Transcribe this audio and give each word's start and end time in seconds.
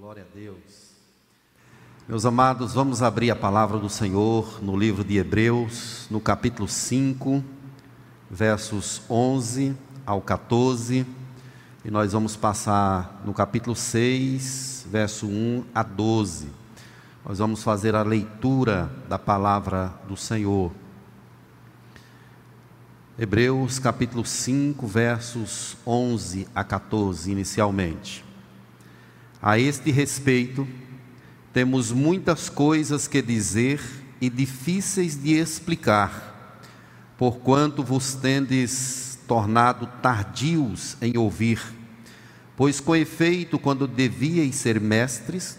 Glória 0.00 0.22
a 0.22 0.32
Deus. 0.32 0.92
Meus 2.06 2.24
amados, 2.24 2.72
vamos 2.72 3.02
abrir 3.02 3.32
a 3.32 3.36
palavra 3.36 3.78
do 3.78 3.90
Senhor 3.90 4.62
no 4.62 4.76
livro 4.76 5.02
de 5.02 5.18
Hebreus, 5.18 6.06
no 6.08 6.20
capítulo 6.20 6.68
5, 6.68 7.42
versos 8.30 9.02
11 9.10 9.74
ao 10.06 10.22
14, 10.22 11.04
e 11.84 11.90
nós 11.90 12.12
vamos 12.12 12.36
passar 12.36 13.20
no 13.24 13.34
capítulo 13.34 13.74
6, 13.74 14.86
verso 14.88 15.26
1 15.26 15.64
a 15.74 15.82
12. 15.82 16.46
Nós 17.24 17.40
vamos 17.40 17.64
fazer 17.64 17.96
a 17.96 18.04
leitura 18.04 18.88
da 19.08 19.18
palavra 19.18 19.92
do 20.06 20.16
Senhor. 20.16 20.70
Hebreus 23.18 23.80
capítulo 23.80 24.24
5, 24.24 24.86
versos 24.86 25.76
11 25.84 26.46
a 26.54 26.62
14, 26.62 27.32
inicialmente. 27.32 28.27
A 29.40 29.58
este 29.58 29.90
respeito, 29.90 30.66
temos 31.52 31.92
muitas 31.92 32.48
coisas 32.48 33.06
que 33.06 33.22
dizer 33.22 33.80
e 34.20 34.28
difíceis 34.28 35.16
de 35.16 35.34
explicar, 35.34 36.60
porquanto 37.16 37.82
vos 37.82 38.14
tendes 38.14 39.18
tornado 39.26 39.86
tardios 40.02 40.96
em 41.00 41.16
ouvir. 41.16 41.60
Pois, 42.56 42.80
com 42.80 42.96
efeito, 42.96 43.58
quando 43.58 43.86
devíeis 43.86 44.56
ser 44.56 44.80
mestres, 44.80 45.58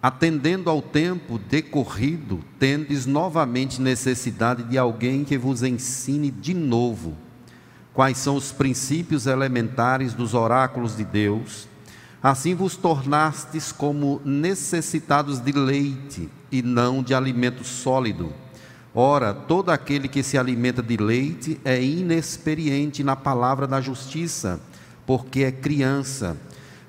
atendendo 0.00 0.70
ao 0.70 0.80
tempo 0.80 1.38
decorrido, 1.38 2.44
tendes 2.58 3.06
novamente 3.06 3.80
necessidade 3.80 4.62
de 4.64 4.78
alguém 4.78 5.24
que 5.24 5.36
vos 5.36 5.62
ensine 5.62 6.30
de 6.30 6.54
novo 6.54 7.16
quais 7.94 8.18
são 8.18 8.34
os 8.34 8.50
princípios 8.50 9.26
elementares 9.26 10.12
dos 10.12 10.34
oráculos 10.34 10.96
de 10.96 11.04
Deus. 11.04 11.68
Assim 12.24 12.56
vos 12.56 12.74
tornastes 12.74 13.70
como 13.70 14.20
necessitados 14.24 15.38
de 15.38 15.52
leite 15.52 16.28
e 16.50 16.60
não 16.60 17.04
de 17.04 17.14
alimento 17.14 17.62
sólido. 17.62 18.32
Ora, 18.92 19.32
todo 19.32 19.70
aquele 19.70 20.08
que 20.08 20.24
se 20.24 20.36
alimenta 20.36 20.82
de 20.82 20.96
leite 20.96 21.60
é 21.64 21.80
inexperiente 21.80 23.04
na 23.04 23.14
palavra 23.14 23.66
da 23.66 23.80
justiça, 23.80 24.60
porque 25.06 25.44
é 25.44 25.52
criança 25.52 26.36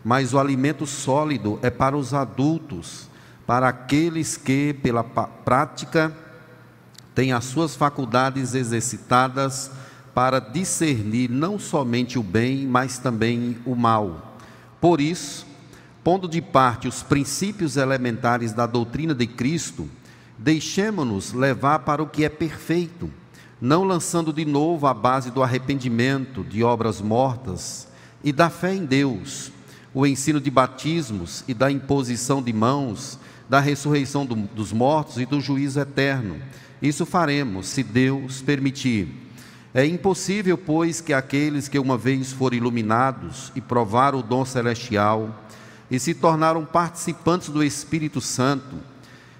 mas 0.06 0.36
o 0.36 0.40
alimento 0.40 0.86
sólido 0.86 1.58
é 1.64 1.72
para 1.72 1.98
os 1.98 2.14
adultos, 2.14 3.10
para 3.48 3.68
aqueles 3.68 4.38
que, 4.38 4.72
pela 4.84 5.04
prática, 5.04 6.14
têm 7.16 7.34
as 7.34 7.46
suas 7.46 7.76
faculdades 7.76 8.54
exercitadas 8.54 9.72
para 10.14 10.38
discernir 10.38 11.28
não 11.28 11.58
somente 11.58 12.20
o 12.20 12.24
bem, 12.24 12.68
mas 12.68 13.00
também 13.00 13.58
o 13.66 13.76
mal. 13.76 14.35
Por 14.86 15.02
isso, 15.02 15.48
pondo 16.04 16.28
de 16.28 16.40
parte 16.40 16.88
os 16.88 17.02
princípios 17.02 17.76
elementares 17.76 18.54
da 18.54 18.68
doutrina 18.68 19.16
de 19.16 19.26
Cristo, 19.26 19.90
deixemos-nos 20.38 21.34
levar 21.34 21.80
para 21.80 22.04
o 22.04 22.08
que 22.08 22.24
é 22.24 22.30
perfeito, 22.30 23.10
não 23.60 23.84
lançando 23.84 24.32
de 24.32 24.46
novo 24.46 24.86
a 24.86 24.94
base 24.94 25.32
do 25.32 25.42
arrependimento, 25.42 26.44
de 26.44 26.64
obras 26.64 27.02
mortas 27.02 27.88
e 28.24 28.32
da 28.32 28.48
fé 28.48 28.76
em 28.76 28.86
Deus 28.86 29.52
o 29.92 30.06
ensino 30.06 30.40
de 30.40 30.52
batismos 30.52 31.44
e 31.48 31.56
da 31.56 31.72
imposição 31.72 32.40
de 32.40 32.54
mãos, 32.54 33.18
da 33.50 33.60
ressurreição 33.60 34.24
do, 34.24 34.36
dos 34.36 34.72
mortos 34.72 35.18
e 35.18 35.26
do 35.26 35.42
juízo 35.42 35.80
eterno. 35.80 36.40
Isso 36.80 37.08
faremos, 37.08 37.66
se 37.66 37.82
Deus 37.82 38.40
permitir. 38.40 39.25
É 39.78 39.86
impossível, 39.86 40.58
pois, 40.58 41.02
que 41.02 41.12
aqueles 41.12 41.68
que 41.68 41.78
uma 41.78 41.98
vez 41.98 42.32
foram 42.32 42.56
iluminados 42.56 43.52
e 43.54 43.60
provaram 43.60 44.20
o 44.20 44.24
dom 44.24 44.46
celestial 44.46 45.44
e 45.92 46.00
se 46.00 46.14
tornaram 46.14 46.64
participantes 46.64 47.50
do 47.50 47.62
Espírito 47.62 48.22
Santo 48.22 48.78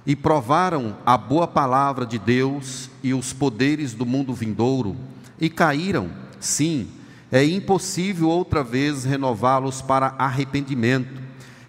e 0.06 0.14
provaram 0.14 0.98
a 1.06 1.18
boa 1.18 1.48
palavra 1.48 2.06
de 2.06 2.20
Deus 2.20 2.90
e 3.02 3.14
os 3.14 3.32
poderes 3.32 3.94
do 3.94 4.06
mundo 4.06 4.34
vindouro 4.34 4.98
e 5.40 5.50
caíram, 5.50 6.10
sim, 6.38 6.90
é 7.32 7.42
impossível 7.46 8.28
outra 8.28 8.62
vez 8.62 9.06
renová-los 9.06 9.82
para 9.82 10.16
arrependimento, 10.18 11.22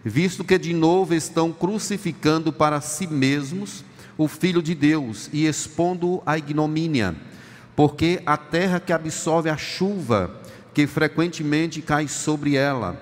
visto 0.05 0.43
que 0.43 0.59
de 0.59 0.75
novo 0.75 1.15
estão 1.15 1.53
crucificando 1.53 2.53
para 2.53 2.81
si 2.81 3.07
mesmos 3.07 3.85
o 4.19 4.27
Filho 4.27 4.61
de 4.61 4.75
Deus 4.75 5.31
e 5.33 5.47
expondo-o 5.47 6.21
à 6.27 6.37
ignomínia, 6.37 7.15
porque 7.77 8.23
a 8.25 8.39
terra 8.39 8.81
que 8.81 8.93
absorve 8.93 9.51
a 9.51 9.57
chuva, 9.57 10.31
que 10.73 10.87
frequentemente 10.87 11.83
cai 11.83 12.09
sobre 12.09 12.57
ela, 12.57 12.99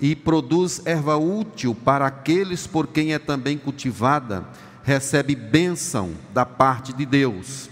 e 0.00 0.14
produz 0.14 0.80
erva 0.84 1.16
útil 1.16 1.74
para 1.74 2.06
aqueles 2.06 2.66
por 2.66 2.86
quem 2.86 3.12
é 3.12 3.18
também 3.18 3.58
cultivada, 3.58 4.46
recebe 4.84 5.34
bênção 5.34 6.12
da 6.32 6.46
parte 6.46 6.92
de 6.92 7.04
Deus. 7.04 7.68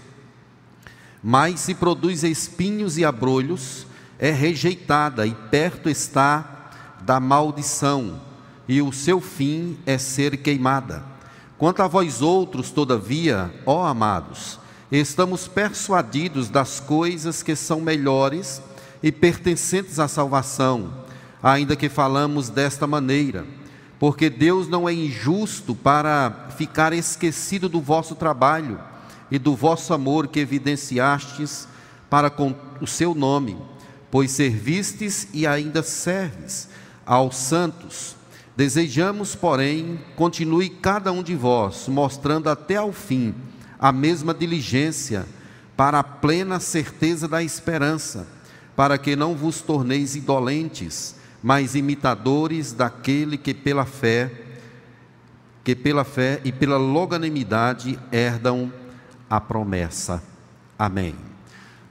Mas 1.23 1.61
se 1.61 1.73
produz 1.73 2.23
espinhos 2.23 2.97
e 2.97 3.05
abrolhos, 3.05 3.87
é 4.19 4.31
rejeitada 4.31 5.25
e 5.25 5.33
perto 5.33 5.89
está 5.89 6.69
da 7.01 7.19
maldição, 7.19 8.21
e 8.67 8.81
o 8.81 8.91
seu 8.91 9.19
fim 9.19 9.77
é 9.85 9.97
ser 9.97 10.37
queimada. 10.37 11.03
Quanto 11.57 11.81
a 11.81 11.87
vós 11.87 12.21
outros, 12.21 12.71
todavia, 12.71 13.53
ó 13.65 13.85
amados, 13.85 14.60
estamos 14.99 15.47
persuadidos 15.47 16.49
das 16.49 16.79
coisas 16.79 17.41
que 17.41 17.55
são 17.55 17.79
melhores 17.79 18.61
e 19.01 19.11
pertencentes 19.11 19.99
à 19.99 20.07
salvação, 20.07 20.93
ainda 21.41 21.75
que 21.75 21.89
falamos 21.89 22.49
desta 22.49 22.85
maneira, 22.85 23.45
porque 23.99 24.29
Deus 24.29 24.67
não 24.67 24.89
é 24.89 24.93
injusto 24.93 25.73
para 25.73 26.49
ficar 26.57 26.93
esquecido 26.93 27.69
do 27.69 27.79
vosso 27.79 28.15
trabalho 28.15 28.79
e 29.29 29.39
do 29.39 29.55
vosso 29.55 29.93
amor 29.93 30.27
que 30.27 30.39
evidenciastes 30.39 31.67
para 32.09 32.29
com 32.29 32.53
o 32.81 32.87
seu 32.87 33.15
nome 33.15 33.57
pois 34.11 34.29
servistes 34.31 35.29
e 35.33 35.47
ainda 35.47 35.81
serves 35.81 36.67
aos 37.05 37.37
santos. 37.37 38.17
Desejamos, 38.55 39.33
porém, 39.33 39.99
continue 40.17 40.69
cada 40.69 41.11
um 41.13 41.23
de 41.23 41.33
vós, 41.33 41.87
mostrando 41.87 42.49
até 42.49 42.75
ao 42.75 42.91
fim 42.91 43.33
a 43.81 43.91
mesma 43.91 44.31
diligência, 44.31 45.25
para 45.75 45.97
a 45.97 46.03
plena 46.03 46.59
certeza 46.59 47.27
da 47.27 47.41
esperança, 47.41 48.27
para 48.75 48.95
que 48.99 49.15
não 49.15 49.35
vos 49.35 49.61
torneis 49.61 50.15
indolentes, 50.15 51.15
mas 51.41 51.73
imitadores 51.73 52.71
daquele 52.71 53.39
que 53.39 53.55
pela 53.55 53.83
fé, 53.83 54.31
que 55.63 55.75
pela 55.75 56.03
fé 56.03 56.39
e 56.43 56.51
pela 56.51 56.77
longanimidade 56.77 57.99
herdam 58.11 58.71
a 59.27 59.41
promessa. 59.41 60.21
Amém. 60.77 61.15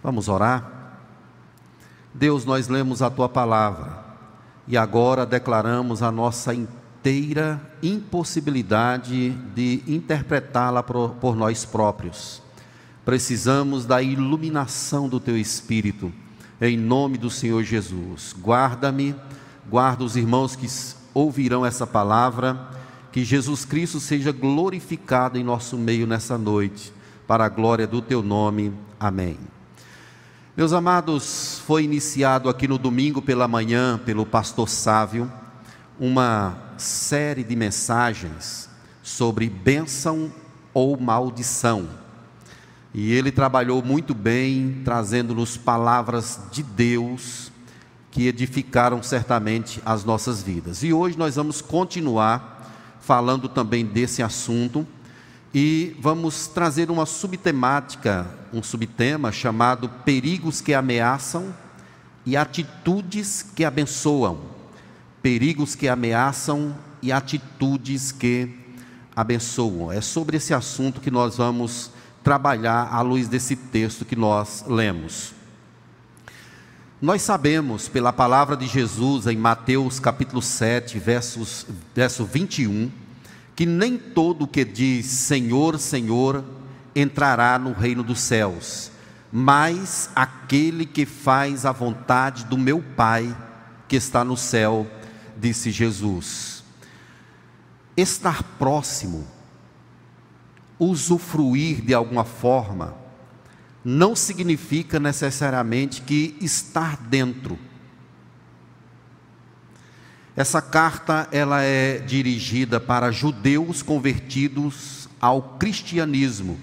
Vamos 0.02 0.28
orar? 0.28 0.80
Deus, 2.14 2.44
nós 2.44 2.68
lemos 2.68 3.02
a 3.02 3.10
tua 3.10 3.28
palavra 3.28 4.04
e 4.68 4.76
agora 4.76 5.26
declaramos 5.26 6.02
a 6.02 6.12
nossa 6.12 6.54
inteira 7.00 7.58
impossibilidade 7.82 9.30
de 9.54 9.82
interpretá-la 9.86 10.82
por, 10.82 11.14
por 11.14 11.34
nós 11.34 11.64
próprios. 11.64 12.42
Precisamos 13.06 13.86
da 13.86 14.02
iluminação 14.02 15.08
do 15.08 15.18
teu 15.18 15.36
espírito, 15.38 16.12
em 16.60 16.76
nome 16.76 17.16
do 17.16 17.30
Senhor 17.30 17.64
Jesus. 17.64 18.36
Guarda-me, 18.38 19.16
guarda 19.68 20.04
os 20.04 20.14
irmãos 20.14 20.54
que 20.54 20.66
ouvirão 21.14 21.64
essa 21.64 21.86
palavra, 21.86 22.68
que 23.10 23.24
Jesus 23.24 23.64
Cristo 23.64 23.98
seja 23.98 24.30
glorificado 24.30 25.38
em 25.38 25.42
nosso 25.42 25.78
meio 25.78 26.06
nessa 26.06 26.36
noite, 26.36 26.92
para 27.26 27.46
a 27.46 27.48
glória 27.48 27.86
do 27.86 28.02
teu 28.02 28.22
nome. 28.22 28.74
Amém. 28.98 29.38
Meus 30.54 30.74
amados, 30.74 31.62
foi 31.66 31.84
iniciado 31.84 32.50
aqui 32.50 32.68
no 32.68 32.76
domingo 32.76 33.22
pela 33.22 33.48
manhã 33.48 33.98
pelo 34.04 34.26
pastor 34.26 34.68
Sávio 34.68 35.32
uma 35.98 36.69
série 36.80 37.44
de 37.44 37.54
mensagens 37.54 38.68
sobre 39.02 39.48
bênção 39.48 40.32
ou 40.74 40.98
maldição. 40.98 41.88
E 42.92 43.12
ele 43.12 43.30
trabalhou 43.30 43.82
muito 43.82 44.14
bem, 44.14 44.82
trazendo-nos 44.84 45.56
palavras 45.56 46.40
de 46.50 46.62
Deus 46.62 47.52
que 48.10 48.26
edificaram 48.26 49.02
certamente 49.02 49.80
as 49.86 50.04
nossas 50.04 50.42
vidas. 50.42 50.82
E 50.82 50.92
hoje 50.92 51.16
nós 51.16 51.36
vamos 51.36 51.60
continuar 51.60 52.98
falando 53.00 53.48
também 53.48 53.84
desse 53.84 54.22
assunto 54.22 54.86
e 55.54 55.96
vamos 56.00 56.48
trazer 56.48 56.90
uma 56.90 57.06
subtemática, 57.06 58.26
um 58.52 58.62
subtema 58.62 59.30
chamado 59.30 59.88
Perigos 60.04 60.60
que 60.60 60.74
ameaçam 60.74 61.54
e 62.26 62.36
atitudes 62.36 63.42
que 63.54 63.64
abençoam. 63.64 64.59
Perigos 65.22 65.74
que 65.74 65.88
ameaçam 65.88 66.76
e 67.02 67.12
atitudes 67.12 68.12
que 68.12 68.54
abençoam. 69.14 69.92
É 69.92 70.00
sobre 70.00 70.36
esse 70.36 70.54
assunto 70.54 71.00
que 71.00 71.10
nós 71.10 71.36
vamos 71.36 71.90
trabalhar 72.22 72.88
à 72.92 73.00
luz 73.00 73.28
desse 73.28 73.56
texto 73.56 74.04
que 74.04 74.16
nós 74.16 74.64
lemos. 74.66 75.34
Nós 77.00 77.22
sabemos 77.22 77.88
pela 77.88 78.12
palavra 78.12 78.54
de 78.54 78.66
Jesus 78.66 79.26
em 79.26 79.36
Mateus 79.36 79.98
capítulo 79.98 80.42
7, 80.42 80.98
versos, 80.98 81.66
verso 81.94 82.26
21, 82.26 82.90
que 83.56 83.64
nem 83.64 83.96
todo 83.96 84.46
que 84.46 84.64
diz 84.64 85.06
Senhor, 85.06 85.78
Senhor 85.78 86.44
entrará 86.94 87.58
no 87.58 87.72
reino 87.72 88.02
dos 88.02 88.20
céus, 88.20 88.90
mas 89.32 90.10
aquele 90.14 90.84
que 90.84 91.06
faz 91.06 91.64
a 91.64 91.72
vontade 91.72 92.44
do 92.44 92.58
meu 92.58 92.84
Pai 92.94 93.34
que 93.88 93.96
está 93.96 94.22
no 94.22 94.36
céu, 94.36 94.86
disse 95.40 95.70
Jesus. 95.70 96.62
Estar 97.96 98.42
próximo, 98.58 99.26
usufruir 100.78 101.80
de 101.82 101.94
alguma 101.94 102.24
forma, 102.24 102.94
não 103.84 104.14
significa 104.14 105.00
necessariamente 105.00 106.02
que 106.02 106.36
estar 106.40 106.96
dentro. 106.96 107.58
Essa 110.36 110.62
carta 110.62 111.28
ela 111.32 111.62
é 111.62 111.98
dirigida 111.98 112.78
para 112.78 113.10
judeus 113.10 113.82
convertidos 113.82 115.08
ao 115.20 115.56
cristianismo. 115.58 116.58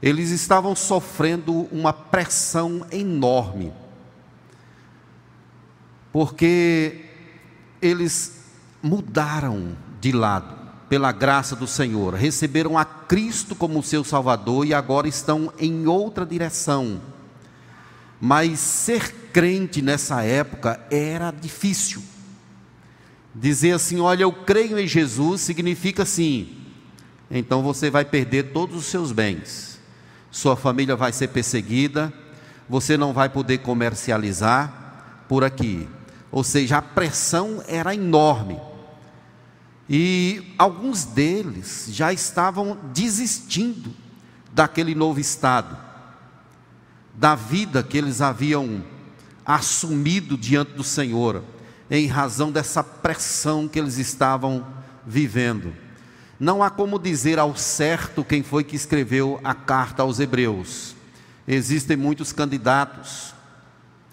Eles 0.00 0.30
estavam 0.30 0.74
sofrendo 0.74 1.68
uma 1.72 1.92
pressão 1.92 2.86
enorme. 2.90 3.72
Porque 6.12 7.07
eles 7.80 8.40
mudaram 8.82 9.76
de 10.00 10.12
lado 10.12 10.56
pela 10.88 11.12
graça 11.12 11.54
do 11.54 11.66
Senhor, 11.66 12.14
receberam 12.14 12.78
a 12.78 12.84
Cristo 12.84 13.54
como 13.54 13.82
seu 13.82 14.02
Salvador 14.02 14.66
e 14.66 14.72
agora 14.72 15.06
estão 15.06 15.52
em 15.58 15.86
outra 15.86 16.24
direção. 16.24 17.00
Mas 18.20 18.58
ser 18.58 19.12
crente 19.32 19.82
nessa 19.82 20.22
época 20.22 20.80
era 20.90 21.30
difícil. 21.30 22.02
Dizer 23.34 23.72
assim, 23.72 24.00
olha, 24.00 24.22
eu 24.22 24.32
creio 24.32 24.78
em 24.78 24.86
Jesus, 24.86 25.42
significa 25.42 26.02
assim, 26.02 26.56
então 27.30 27.62
você 27.62 27.90
vai 27.90 28.04
perder 28.04 28.52
todos 28.52 28.76
os 28.76 28.86
seus 28.86 29.12
bens, 29.12 29.78
sua 30.30 30.56
família 30.56 30.96
vai 30.96 31.12
ser 31.12 31.28
perseguida, 31.28 32.12
você 32.68 32.96
não 32.96 33.12
vai 33.12 33.28
poder 33.28 33.58
comercializar 33.58 35.24
por 35.28 35.44
aqui. 35.44 35.86
Ou 36.30 36.44
seja, 36.44 36.78
a 36.78 36.82
pressão 36.82 37.62
era 37.66 37.94
enorme. 37.94 38.60
E 39.88 40.54
alguns 40.58 41.04
deles 41.04 41.86
já 41.90 42.12
estavam 42.12 42.78
desistindo 42.92 43.94
daquele 44.52 44.94
novo 44.94 45.18
estado, 45.18 45.76
da 47.14 47.34
vida 47.34 47.82
que 47.82 47.96
eles 47.96 48.20
haviam 48.20 48.84
assumido 49.46 50.36
diante 50.36 50.72
do 50.72 50.84
Senhor, 50.84 51.42
em 51.90 52.06
razão 52.06 52.52
dessa 52.52 52.84
pressão 52.84 53.66
que 53.66 53.78
eles 53.78 53.96
estavam 53.96 54.66
vivendo. 55.06 55.72
Não 56.38 56.62
há 56.62 56.70
como 56.70 56.98
dizer 56.98 57.38
ao 57.38 57.56
certo 57.56 58.22
quem 58.22 58.42
foi 58.42 58.62
que 58.62 58.76
escreveu 58.76 59.40
a 59.42 59.54
carta 59.54 60.02
aos 60.02 60.20
Hebreus. 60.20 60.94
Existem 61.46 61.96
muitos 61.96 62.30
candidatos, 62.30 63.34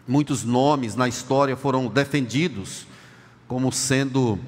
muitos 0.07 0.43
nomes 0.43 0.95
na 0.95 1.07
história 1.07 1.55
foram 1.55 1.87
defendidos 1.87 2.85
como 3.47 3.71
sendo 3.71 4.39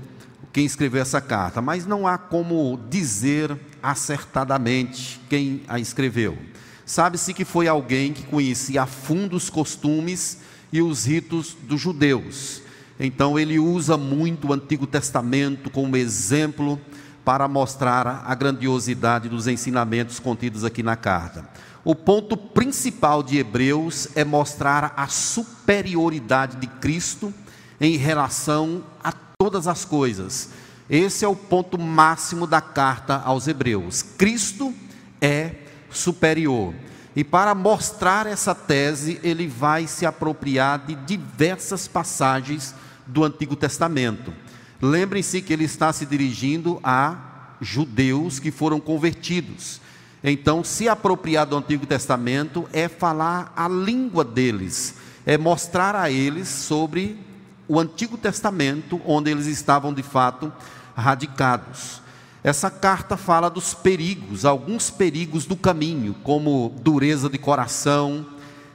quem 0.52 0.66
escreveu 0.66 1.02
essa 1.02 1.22
carta, 1.22 1.62
mas 1.62 1.86
não 1.86 2.08
há 2.08 2.18
como 2.18 2.80
dizer 2.90 3.56
acertadamente 3.82 5.20
quem 5.30 5.62
a 5.68 5.80
escreveu. 5.80 6.38
Sabe-se 6.86 7.34
que 7.34 7.46
foi 7.46 7.68
alguém 7.68 8.14
que 8.14 8.24
conhecia 8.24 8.84
a 8.84 8.86
fundo 8.86 9.36
os 9.36 9.50
costumes 9.50 10.40
e 10.72 10.82
os 10.82 11.06
ritos 11.06 11.56
dos 11.64 11.80
judeus. 11.82 12.62
Então 13.00 13.38
ele 13.38 13.60
usa 13.60 13.98
muito 13.98 14.48
o 14.48 14.54
Antigo 14.54 14.88
Testamento 14.88 15.70
como 15.70 15.96
exemplo 15.96 16.80
para 17.24 17.48
mostrar 17.48 18.24
a 18.26 18.34
grandiosidade 18.34 19.30
dos 19.30 19.48
ensinamentos 19.48 20.20
contidos 20.20 20.64
aqui 20.64 20.82
na 20.82 20.96
carta. 20.96 21.48
O 21.88 21.96
ponto 21.96 22.36
principal 22.36 23.24
de 23.24 23.38
Hebreus 23.38 24.10
é 24.14 24.26
mostrar 24.26 24.94
a 24.98 25.08
superioridade 25.08 26.58
de 26.58 26.68
Cristo 26.68 27.34
em 27.80 27.96
relação 27.96 28.84
a 29.02 29.14
todas 29.14 29.68
as 29.68 29.86
coisas. 29.86 30.50
Esse 30.90 31.24
é 31.24 31.28
o 31.30 31.34
ponto 31.34 31.80
máximo 31.80 32.46
da 32.46 32.60
carta 32.60 33.22
aos 33.24 33.48
Hebreus. 33.48 34.02
Cristo 34.02 34.74
é 35.22 35.56
superior. 35.90 36.74
E 37.16 37.24
para 37.24 37.56
mostrar 37.56 38.28
essa 38.28 38.54
tese, 38.54 39.22
ele 39.24 39.48
vai 39.48 39.88
se 39.88 40.06
apropriar 40.06 40.86
de 40.88 40.94
diversas 40.94 41.88
passagens 41.88 42.76
do 43.06 43.24
Antigo 43.24 43.56
Testamento. 43.56 44.34
Lembrem-se 44.82 45.42
que 45.42 45.54
ele 45.54 45.64
está 45.64 45.94
se 45.94 46.06
dirigindo 46.06 46.82
a 46.84 47.56
judeus 47.62 48.40
que 48.40 48.52
foram 48.52 48.78
convertidos. 48.78 49.80
Então, 50.24 50.64
se 50.64 50.90
apropriar 50.90 51.46
do 51.46 51.58
Antigo 51.58 51.86
Testamento 51.86 52.68
é 52.74 52.88
falar 52.88 53.54
a 53.56 53.68
língua 53.68 54.24
deles, 54.24 54.96
é 55.26 55.38
mostrar 55.38 55.96
a 55.96 56.10
eles 56.10 56.48
sobre 56.48 57.20
o 57.68 57.80
Antigo 57.80 58.18
Testamento, 58.18 59.00
onde 59.06 59.30
eles 59.30 59.46
estavam 59.46 59.94
de 59.94 60.02
fato 60.02 60.52
radicados. 60.96 62.02
Essa 62.44 62.72
carta 62.72 63.18
fala 63.18 63.50
dos 63.50 63.74
perigos, 63.74 64.46
alguns 64.46 64.90
perigos 64.90 65.46
do 65.46 65.56
caminho, 65.56 66.16
como 66.24 66.74
dureza 66.82 67.30
de 67.30 67.38
coração, 67.38 68.26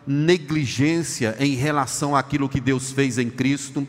negligência 0.06 1.36
em 1.38 1.54
relação 1.54 2.14
àquilo 2.14 2.48
que 2.48 2.60
Deus 2.60 2.92
fez 2.92 3.18
em 3.18 3.30
Cristo, 3.30 3.86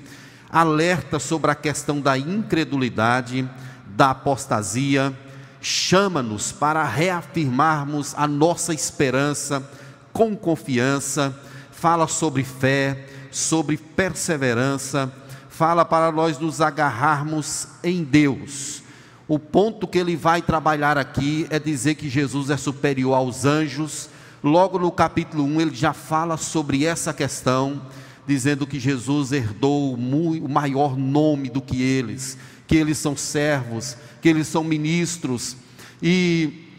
alerta 0.49 1.19
sobre 1.19 1.51
a 1.51 1.55
questão 1.55 1.99
da 1.99 2.17
incredulidade, 2.17 3.49
da 3.87 4.11
apostasia, 4.11 5.13
chama-nos 5.63 6.51
para 6.51 6.83
reafirmarmos 6.83 8.13
a 8.17 8.27
nossa 8.27 8.73
esperança 8.73 9.63
com 10.11 10.35
confiança, 10.35 11.33
fala 11.71 12.05
sobre 12.07 12.43
fé, 12.43 13.07
sobre 13.31 13.77
perseverança, 13.77 15.11
fala 15.49 15.85
para 15.85 16.11
nós 16.11 16.37
nos 16.37 16.59
agarrarmos 16.59 17.67
em 17.81 18.03
Deus. 18.03 18.83
O 19.25 19.39
ponto 19.39 19.87
que 19.87 19.97
ele 19.97 20.17
vai 20.17 20.41
trabalhar 20.41 20.97
aqui 20.97 21.47
é 21.49 21.57
dizer 21.57 21.95
que 21.95 22.09
Jesus 22.09 22.49
é 22.49 22.57
superior 22.57 23.15
aos 23.15 23.45
anjos. 23.45 24.09
Logo 24.43 24.77
no 24.77 24.91
capítulo 24.91 25.45
1, 25.45 25.61
ele 25.61 25.75
já 25.75 25.93
fala 25.93 26.35
sobre 26.35 26.85
essa 26.85 27.13
questão, 27.13 27.81
dizendo 28.27 28.67
que 28.67 28.79
Jesus 28.79 29.31
herdou 29.31 29.93
o 29.93 30.49
maior 30.49 30.97
nome 30.97 31.49
do 31.49 31.61
que 31.61 31.81
eles, 31.81 32.37
que 32.67 32.75
eles 32.75 32.97
são 32.97 33.15
servos, 33.15 33.97
que 34.21 34.29
eles 34.29 34.47
são 34.47 34.63
ministros. 34.63 35.57
E 36.01 36.69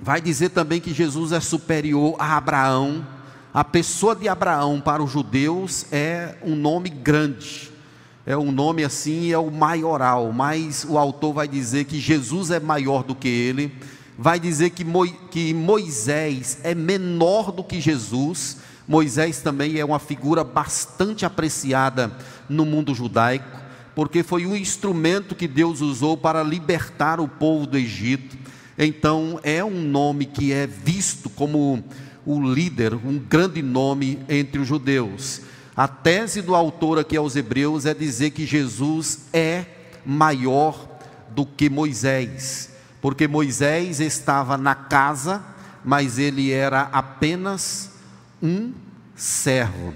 vai 0.00 0.20
dizer 0.20 0.50
também 0.50 0.80
que 0.80 0.92
Jesus 0.92 1.32
é 1.32 1.40
superior 1.40 2.16
a 2.18 2.36
Abraão, 2.36 3.06
a 3.52 3.62
pessoa 3.62 4.16
de 4.16 4.28
Abraão 4.28 4.80
para 4.80 5.00
os 5.00 5.12
judeus 5.12 5.86
é 5.92 6.34
um 6.42 6.56
nome 6.56 6.90
grande, 6.90 7.70
é 8.26 8.36
um 8.36 8.50
nome 8.50 8.82
assim, 8.82 9.30
é 9.30 9.38
o 9.38 9.48
maioral, 9.50 10.32
mas 10.32 10.84
o 10.88 10.98
autor 10.98 11.34
vai 11.34 11.46
dizer 11.46 11.84
que 11.84 12.00
Jesus 12.00 12.50
é 12.50 12.58
maior 12.58 13.04
do 13.04 13.14
que 13.14 13.28
ele, 13.28 13.72
vai 14.18 14.40
dizer 14.40 14.70
que, 14.70 14.84
Mo, 14.84 15.06
que 15.06 15.54
Moisés 15.54 16.58
é 16.64 16.74
menor 16.74 17.52
do 17.52 17.62
que 17.62 17.80
Jesus. 17.80 18.56
Moisés 18.88 19.40
também 19.40 19.78
é 19.78 19.84
uma 19.84 19.98
figura 19.98 20.42
bastante 20.42 21.24
apreciada 21.24 22.10
no 22.48 22.64
mundo 22.64 22.94
judaico, 22.94 23.63
porque 23.94 24.22
foi 24.22 24.46
um 24.46 24.56
instrumento 24.56 25.34
que 25.34 25.46
Deus 25.46 25.80
usou 25.80 26.16
para 26.16 26.42
libertar 26.42 27.20
o 27.20 27.28
povo 27.28 27.66
do 27.66 27.78
Egito. 27.78 28.36
Então, 28.76 29.38
é 29.42 29.64
um 29.64 29.82
nome 29.82 30.26
que 30.26 30.52
é 30.52 30.66
visto 30.66 31.30
como 31.30 31.84
o 32.26 32.40
líder, 32.40 32.94
um 32.94 33.18
grande 33.18 33.62
nome 33.62 34.18
entre 34.28 34.58
os 34.58 34.66
judeus. 34.66 35.42
A 35.76 35.86
tese 35.86 36.40
do 36.40 36.54
autor 36.54 36.98
aqui 36.98 37.16
aos 37.16 37.36
Hebreus 37.36 37.86
é 37.86 37.94
dizer 37.94 38.30
que 38.30 38.46
Jesus 38.46 39.26
é 39.32 39.64
maior 40.04 40.88
do 41.30 41.44
que 41.44 41.68
Moisés, 41.68 42.70
porque 43.00 43.26
Moisés 43.26 44.00
estava 44.00 44.56
na 44.56 44.74
casa, 44.74 45.42
mas 45.84 46.18
ele 46.18 46.50
era 46.52 46.82
apenas 46.92 47.90
um 48.42 48.72
servo. 49.16 49.94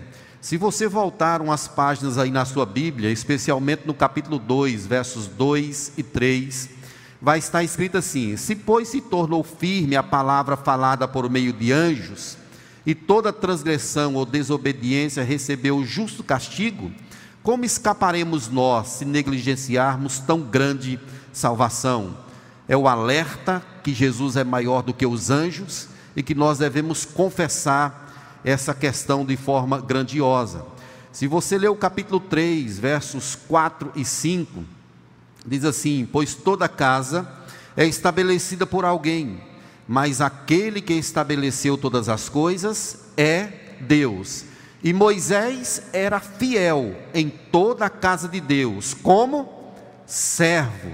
Se 0.49 0.57
você 0.57 0.89
voltar 0.89 1.43
umas 1.43 1.69
páginas 1.69 2.17
aí 2.17 2.31
na 2.31 2.47
sua 2.47 2.65
Bíblia, 2.65 3.11
especialmente 3.11 3.83
no 3.85 3.93
capítulo 3.93 4.39
2, 4.39 4.87
versos 4.87 5.27
2 5.27 5.93
e 5.99 6.03
3, 6.03 6.71
vai 7.21 7.39
estar 7.39 7.63
escrito 7.63 7.99
assim: 7.99 8.35
Se, 8.35 8.57
pois, 8.57 8.89
se 8.89 9.03
tornou 9.03 9.45
firme 9.45 9.95
a 9.95 10.03
palavra 10.03 10.57
falada 10.57 11.07
por 11.07 11.29
meio 11.29 11.53
de 11.53 11.71
anjos, 11.71 12.39
e 12.87 12.95
toda 12.95 13.31
transgressão 13.31 14.15
ou 14.15 14.25
desobediência 14.25 15.23
recebeu 15.23 15.77
o 15.77 15.85
justo 15.85 16.25
castigo, 16.25 16.91
como 17.43 17.67
escaparemos 17.67 18.49
nós 18.49 18.89
se 18.89 19.05
negligenciarmos 19.05 20.19
tão 20.19 20.41
grande 20.41 20.99
salvação? 21.31 22.17
É 22.67 22.75
o 22.75 22.89
alerta 22.89 23.63
que 23.83 23.93
Jesus 23.93 24.35
é 24.35 24.45
maior 24.45 24.83
do 24.83 24.95
que 24.95 25.05
os 25.05 25.29
anjos 25.29 25.91
e 26.17 26.23
que 26.23 26.35
nós 26.35 26.57
devemos 26.57 27.05
confessar 27.05 28.08
essa 28.49 28.73
questão 28.73 29.27
de 29.27 29.37
forma 29.37 29.79
grandiosa. 29.79 30.65
Se 31.13 31.27
você 31.27 31.59
ler 31.59 31.69
o 31.69 31.77
capítulo 31.77 32.19
3, 32.19 32.79
versos 32.79 33.35
4 33.35 33.93
e 33.95 34.05
5, 34.05 34.65
diz 35.47 35.65
assim: 35.65 36.09
Pois 36.11 36.35
toda 36.35 36.67
casa 36.69 37.31
é 37.77 37.85
estabelecida 37.85 38.67
por 38.67 38.87
alguém, 38.87 39.41
mas 39.87 40.23
aquele 40.23 40.81
que 40.81 40.95
estabeleceu 40.95 41.77
todas 41.77 42.09
as 42.09 42.29
coisas 42.31 43.01
é 43.19 43.77
Deus. 43.81 44.45
E 44.83 44.93
Moisés 44.95 45.83
era 45.93 46.19
fiel 46.19 46.97
em 47.13 47.29
toda 47.29 47.87
a 47.87 47.91
casa 47.91 48.29
de 48.29 48.41
Deus, 48.41 48.95
como 48.95 49.75
servo, 50.07 50.93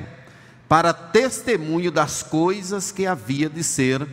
para 0.69 0.93
testemunho 0.93 1.93
das 1.93 2.23
coisas 2.23 2.91
que 2.91 3.07
havia 3.07 3.49
de 3.49 3.63
ser 3.63 4.09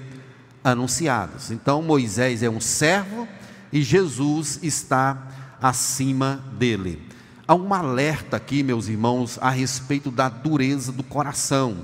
anunciadas. 0.63 1.51
Então 1.51 1.81
Moisés 1.81 2.43
é 2.43 2.49
um 2.49 2.61
servo 2.61 3.27
e 3.71 3.81
Jesus 3.81 4.59
está 4.61 5.27
acima 5.61 6.43
dele. 6.57 7.01
Há 7.47 7.55
um 7.55 7.73
alerta 7.73 8.37
aqui, 8.37 8.63
meus 8.63 8.87
irmãos, 8.87 9.37
a 9.41 9.49
respeito 9.49 10.09
da 10.09 10.29
dureza 10.29 10.91
do 10.91 11.03
coração. 11.03 11.77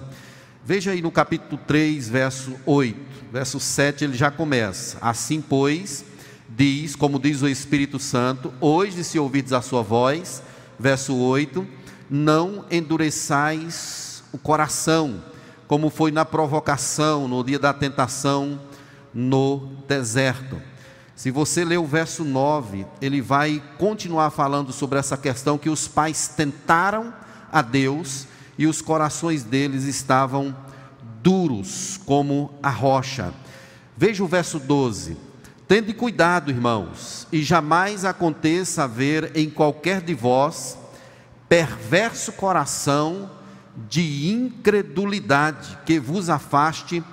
Veja 0.63 0.91
aí 0.91 1.01
no 1.01 1.11
capítulo 1.11 1.59
3, 1.65 2.09
verso 2.09 2.55
8, 2.65 2.99
verso 3.31 3.59
7, 3.59 4.03
ele 4.03 4.17
já 4.17 4.29
começa: 4.29 4.97
Assim, 5.01 5.41
pois, 5.41 6.05
diz, 6.49 6.95
como 6.95 7.19
diz 7.19 7.41
o 7.41 7.47
Espírito 7.47 7.99
Santo, 7.99 8.53
hoje 8.59 9.03
se 9.03 9.17
ouvides 9.19 9.53
a 9.53 9.61
sua 9.61 9.81
voz, 9.81 10.41
verso 10.79 11.15
8, 11.15 11.65
não 12.09 12.65
endureçais 12.71 14.23
o 14.31 14.37
coração, 14.37 15.23
como 15.67 15.89
foi 15.89 16.11
na 16.11 16.23
provocação, 16.23 17.27
no 17.27 17.43
dia 17.43 17.59
da 17.59 17.73
tentação 17.73 18.59
no 19.17 19.71
deserto. 19.87 20.61
Se 21.15 21.31
você 21.31 21.65
ler 21.65 21.79
o 21.79 21.87
verso 21.87 22.23
9, 22.23 22.85
ele 23.01 23.19
vai 23.19 23.63
continuar 23.79 24.29
falando 24.29 24.71
sobre 24.71 24.99
essa 24.99 25.17
questão 25.17 25.57
que 25.57 25.71
os 25.71 25.87
pais 25.87 26.27
tentaram 26.27 27.11
a 27.51 27.63
Deus 27.63 28.27
e 28.59 28.67
os 28.67 28.79
corações 28.79 29.41
deles 29.41 29.85
estavam 29.85 30.55
duros 31.23 31.99
como 32.05 32.53
a 32.61 32.69
rocha. 32.69 33.33
Veja 33.97 34.23
o 34.23 34.27
verso 34.27 34.59
12: 34.59 35.17
Tende 35.67 35.93
cuidado, 35.93 36.51
irmãos, 36.51 37.27
e 37.31 37.41
jamais 37.41 38.05
aconteça 38.05 38.83
haver 38.83 39.31
em 39.35 39.49
qualquer 39.49 39.99
de 40.01 40.13
vós 40.13 40.77
perverso 41.49 42.33
coração 42.33 43.31
de 43.89 44.29
incredulidade 44.29 45.75
que 45.87 45.99
vos 45.99 46.29
afaste 46.29 47.03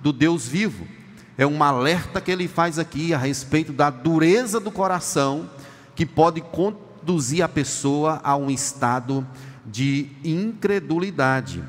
do 0.00 0.12
Deus 0.12 0.48
vivo. 0.48 1.01
É 1.36 1.46
um 1.46 1.62
alerta 1.62 2.20
que 2.20 2.30
ele 2.30 2.46
faz 2.46 2.78
aqui 2.78 3.14
a 3.14 3.18
respeito 3.18 3.72
da 3.72 3.88
dureza 3.90 4.60
do 4.60 4.70
coração 4.70 5.48
que 5.94 6.04
pode 6.04 6.40
conduzir 6.40 7.42
a 7.42 7.48
pessoa 7.48 8.20
a 8.22 8.36
um 8.36 8.50
estado 8.50 9.26
de 9.64 10.08
incredulidade. 10.24 11.62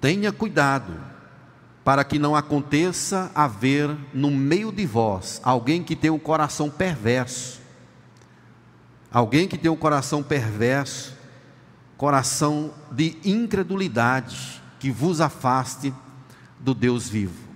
Tenha 0.00 0.32
cuidado 0.32 0.92
para 1.84 2.04
que 2.04 2.18
não 2.18 2.36
aconteça 2.36 3.30
haver 3.34 3.96
no 4.14 4.30
meio 4.30 4.70
de 4.70 4.86
vós 4.86 5.40
alguém 5.42 5.82
que 5.82 5.96
tem 5.96 6.10
um 6.10 6.18
coração 6.18 6.70
perverso, 6.70 7.60
alguém 9.12 9.48
que 9.48 9.58
tem 9.58 9.70
um 9.70 9.76
coração 9.76 10.22
perverso, 10.22 11.16
coração 11.96 12.72
de 12.90 13.16
incredulidade, 13.24 14.62
que 14.78 14.90
vos 14.90 15.20
afaste 15.20 15.92
do 16.62 16.74
Deus 16.74 17.08
vivo. 17.08 17.50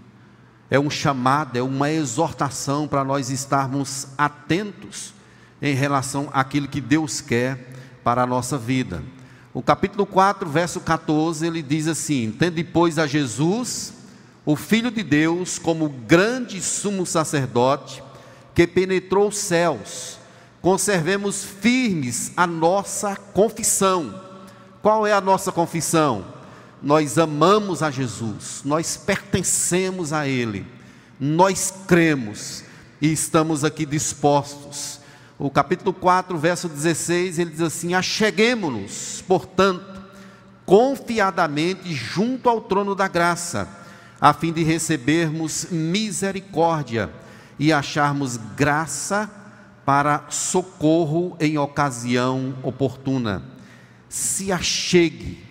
É 0.69 0.79
um 0.79 0.91
chamado, 0.91 1.57
é 1.57 1.63
uma 1.63 1.91
exortação 1.91 2.87
para 2.89 3.05
nós 3.05 3.31
estarmos 3.31 4.09
atentos 4.19 5.15
em 5.63 5.75
relação 5.75 6.29
àquilo 6.33 6.69
que 6.69 6.81
Deus 6.81 7.21
quer 7.21 7.73
para 8.03 8.23
a 8.23 8.27
nossa 8.27 8.59
vida. 8.59 9.03
O 9.55 9.63
capítulo 9.63 10.05
4, 10.05 10.49
verso 10.51 10.81
14, 10.81 11.47
ele 11.47 11.63
diz 11.63 11.87
assim: 11.87 12.31
Tende, 12.31 12.63
pois, 12.63 12.99
a 12.99 13.07
Jesus 13.07 13.95
o 14.47 14.55
Filho 14.55 14.93
de 14.93 15.03
Deus 15.03 15.59
como 15.59 15.89
grande 15.89 16.63
sumo 16.63 17.05
sacerdote 17.05 18.01
que 18.55 18.65
penetrou 18.65 19.27
os 19.27 19.39
céus, 19.39 20.19
conservemos 20.63 21.45
firmes 21.45 22.31
a 22.37 22.47
nossa 22.47 23.17
confissão. 23.17 24.23
Qual 24.81 25.05
é 25.05 25.13
a 25.13 25.21
nossa 25.21 25.51
confissão? 25.51 26.25
Nós 26.83 27.19
amamos 27.19 27.83
a 27.83 27.91
Jesus, 27.91 28.61
nós 28.65 28.97
pertencemos 28.97 30.13
a 30.13 30.29
Ele, 30.29 30.67
nós 31.19 31.73
cremos 31.87 32.65
e 33.01 33.13
estamos 33.13 33.65
aqui 33.65 33.87
dispostos. 33.87 35.01
O 35.39 35.51
capítulo 35.51 35.93
4, 35.93 36.39
verso 36.39 36.69
16, 36.69 37.39
ele 37.39 37.51
diz 37.51 37.61
assim: 37.61 37.95
Acheguemos-nos, 37.95 39.23
portanto, 39.27 40.03
confiadamente 40.65 41.93
junto 41.95 42.49
ao 42.49 42.61
trono 42.61 42.95
da 42.95 43.07
graça 43.07 43.69
a 44.21 44.33
fim 44.33 44.53
de 44.53 44.63
recebermos 44.63 45.67
misericórdia 45.71 47.11
e 47.59 47.73
acharmos 47.73 48.39
graça 48.57 49.31
para 49.85 50.25
socorro 50.31 51.37
em 51.39 51.59
ocasião 51.59 52.55
oportuna. 52.63 53.43
Se 54.09 54.51
achegue 54.51 55.46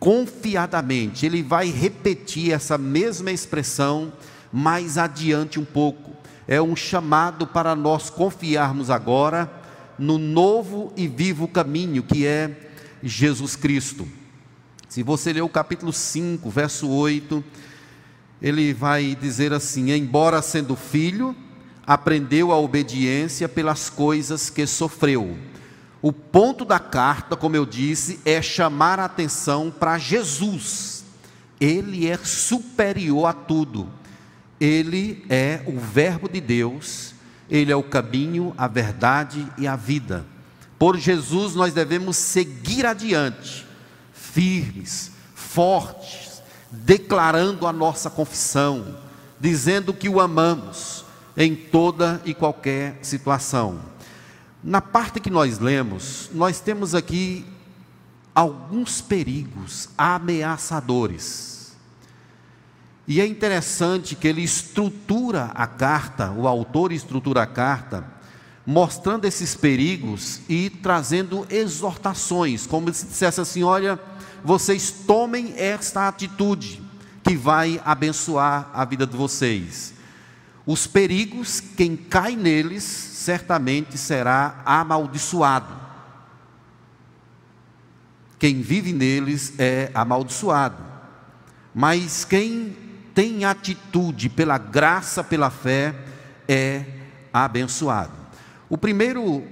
confiadamente, 0.00 1.26
ele 1.26 1.42
vai 1.42 1.70
repetir 1.70 2.52
essa 2.52 2.78
mesma 2.78 3.30
expressão 3.30 4.10
mais 4.50 4.96
adiante 4.96 5.60
um 5.60 5.64
pouco. 5.64 6.10
É 6.48 6.60
um 6.60 6.74
chamado 6.74 7.46
para 7.46 7.76
nós 7.76 8.08
confiarmos 8.08 8.88
agora 8.88 9.48
no 9.98 10.16
novo 10.16 10.92
e 10.96 11.06
vivo 11.06 11.46
caminho 11.46 12.02
que 12.02 12.26
é 12.26 12.70
Jesus 13.02 13.54
Cristo. 13.54 14.08
Se 14.88 15.02
você 15.02 15.32
ler 15.32 15.42
o 15.42 15.48
capítulo 15.48 15.92
5, 15.92 16.48
verso 16.50 16.88
8, 16.88 17.44
ele 18.40 18.72
vai 18.72 19.14
dizer 19.20 19.52
assim: 19.52 19.92
embora 19.92 20.40
sendo 20.40 20.74
filho, 20.74 21.36
aprendeu 21.86 22.50
a 22.50 22.58
obediência 22.58 23.48
pelas 23.48 23.90
coisas 23.90 24.48
que 24.48 24.66
sofreu. 24.66 25.36
O 26.02 26.12
ponto 26.12 26.64
da 26.64 26.78
carta, 26.78 27.36
como 27.36 27.56
eu 27.56 27.66
disse, 27.66 28.20
é 28.24 28.40
chamar 28.40 28.98
a 28.98 29.04
atenção 29.04 29.70
para 29.70 29.98
Jesus. 29.98 31.04
Ele 31.60 32.08
é 32.08 32.16
superior 32.16 33.26
a 33.26 33.32
tudo. 33.32 33.88
Ele 34.58 35.24
é 35.28 35.62
o 35.66 35.78
Verbo 35.78 36.28
de 36.28 36.40
Deus, 36.40 37.14
ele 37.50 37.72
é 37.72 37.76
o 37.76 37.82
caminho, 37.82 38.54
a 38.56 38.68
verdade 38.68 39.46
e 39.58 39.66
a 39.66 39.74
vida. 39.76 40.24
Por 40.78 40.96
Jesus 40.98 41.54
nós 41.54 41.74
devemos 41.74 42.16
seguir 42.16 42.86
adiante, 42.86 43.66
firmes, 44.12 45.12
fortes, 45.34 46.42
declarando 46.70 47.66
a 47.66 47.72
nossa 47.72 48.08
confissão, 48.08 48.98
dizendo 49.38 49.92
que 49.92 50.08
o 50.08 50.20
amamos 50.20 51.04
em 51.36 51.54
toda 51.54 52.20
e 52.24 52.32
qualquer 52.32 52.98
situação. 53.02 53.89
Na 54.62 54.80
parte 54.80 55.20
que 55.20 55.30
nós 55.30 55.58
lemos, 55.58 56.30
nós 56.34 56.60
temos 56.60 56.94
aqui 56.94 57.46
alguns 58.34 59.00
perigos 59.00 59.88
ameaçadores. 59.96 61.76
E 63.08 63.20
é 63.20 63.26
interessante 63.26 64.14
que 64.14 64.28
ele 64.28 64.42
estrutura 64.42 65.50
a 65.54 65.66
carta, 65.66 66.30
o 66.30 66.46
autor 66.46 66.92
estrutura 66.92 67.42
a 67.42 67.46
carta, 67.46 68.04
mostrando 68.66 69.24
esses 69.24 69.54
perigos 69.54 70.40
e 70.48 70.68
trazendo 70.68 71.46
exortações, 71.50 72.66
como 72.66 72.92
se 72.92 73.06
dissesse 73.06 73.40
assim: 73.40 73.62
olha, 73.62 73.98
vocês 74.44 74.90
tomem 74.90 75.54
esta 75.56 76.06
atitude 76.06 76.82
que 77.24 77.36
vai 77.36 77.80
abençoar 77.84 78.70
a 78.74 78.84
vida 78.84 79.06
de 79.06 79.16
vocês. 79.16 79.94
Os 80.72 80.86
perigos, 80.86 81.58
quem 81.58 81.96
cai 81.96 82.36
neles, 82.36 82.84
certamente 82.84 83.98
será 83.98 84.62
amaldiçoado. 84.64 85.74
Quem 88.38 88.62
vive 88.62 88.92
neles 88.92 89.52
é 89.58 89.90
amaldiçoado. 89.92 90.80
Mas 91.74 92.24
quem 92.24 92.76
tem 93.12 93.44
atitude 93.44 94.28
pela 94.28 94.58
graça, 94.58 95.24
pela 95.24 95.50
fé, 95.50 95.92
é 96.46 96.84
abençoado. 97.32 98.12
O 98.68 98.78
primeiro 98.78 99.42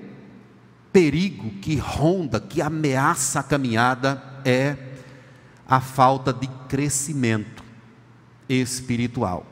perigo 0.93 1.51
que 1.59 1.75
ronda, 1.75 2.41
que 2.41 2.63
ameaça 2.63 3.41
a 3.41 3.43
caminhada 3.43 4.23
é 4.45 4.77
a 5.67 5.81
falta 5.81 6.33
de 6.33 6.47
crescimento 6.69 7.65
espiritual. 8.49 9.48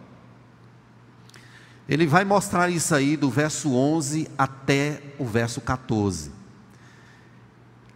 Ele 1.89 2.07
vai 2.07 2.25
mostrar 2.25 2.69
isso 2.69 2.95
aí 2.95 3.17
do 3.17 3.31
verso 3.31 3.73
11 3.73 4.29
até 4.37 5.01
o 5.19 5.25
verso 5.25 5.61
14. 5.61 6.33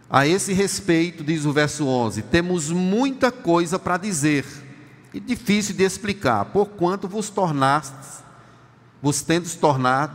A 0.09 0.25
esse 0.25 0.53
respeito, 0.53 1.23
diz 1.23 1.45
o 1.45 1.51
verso 1.51 1.85
11: 1.85 2.21
temos 2.23 2.69
muita 2.69 3.31
coisa 3.31 3.77
para 3.77 3.97
dizer, 3.97 4.45
e 5.13 5.19
difícil 5.19 5.75
de 5.75 5.83
explicar, 5.83 6.45
porquanto 6.45 7.07
vos 7.07 7.29
tornastes, 7.29 8.23
vos 9.01 9.21
tendes 9.21 9.55
tornado 9.55 10.13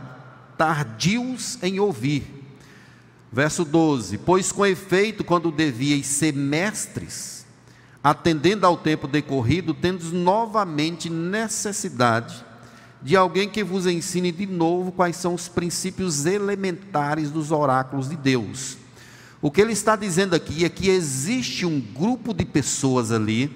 tardios 0.57 1.59
em 1.61 1.79
ouvir. 1.79 2.25
Verso 3.31 3.63
12: 3.63 4.17
Pois 4.19 4.51
com 4.51 4.65
efeito, 4.65 5.23
quando 5.23 5.51
devíeis 5.51 6.07
ser 6.07 6.33
mestres, 6.33 7.45
atendendo 8.03 8.65
ao 8.65 8.75
tempo 8.75 9.07
decorrido, 9.07 9.71
tendes 9.71 10.11
novamente 10.11 11.11
necessidade 11.11 12.46
de 13.07 13.15
alguém 13.15 13.47
que 13.47 13.63
vos 13.63 13.85
ensine 13.85 14.33
de 14.33 14.45
novo 14.45 14.91
quais 14.91 15.15
são 15.15 15.33
os 15.33 15.47
princípios 15.47 16.25
elementares 16.25 17.31
dos 17.31 17.53
oráculos 17.53 18.09
de 18.09 18.17
Deus. 18.17 18.75
O 19.41 19.49
que 19.49 19.61
ele 19.61 19.71
está 19.71 19.95
dizendo 19.95 20.35
aqui 20.35 20.65
é 20.65 20.69
que 20.69 20.89
existe 20.89 21.65
um 21.65 21.79
grupo 21.79 22.33
de 22.33 22.43
pessoas 22.43 23.09
ali 23.09 23.49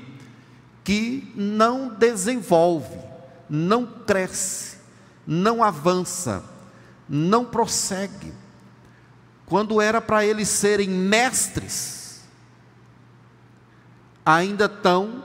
que 0.86 1.34
não 1.36 1.90
desenvolve, 1.90 2.98
não 3.50 3.86
cresce, 3.86 4.78
não 5.28 5.62
avança, 5.62 6.46
não 7.10 7.44
prossegue. 7.44 8.32
Quando 9.46 9.82
era 9.82 10.00
para 10.00 10.26
eles 10.26 10.48
serem 10.48 10.88
mestres, 10.88 12.22
ainda 14.26 14.64
estão, 14.64 15.22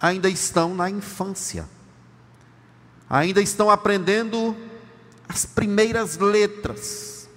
ainda 0.00 0.30
estão 0.30 0.76
na 0.76 0.88
infância 0.88 1.66
ainda 3.12 3.42
estão 3.42 3.68
aprendendo 3.68 4.56
as 5.28 5.44
primeiras 5.44 6.16
letras. 6.16 7.28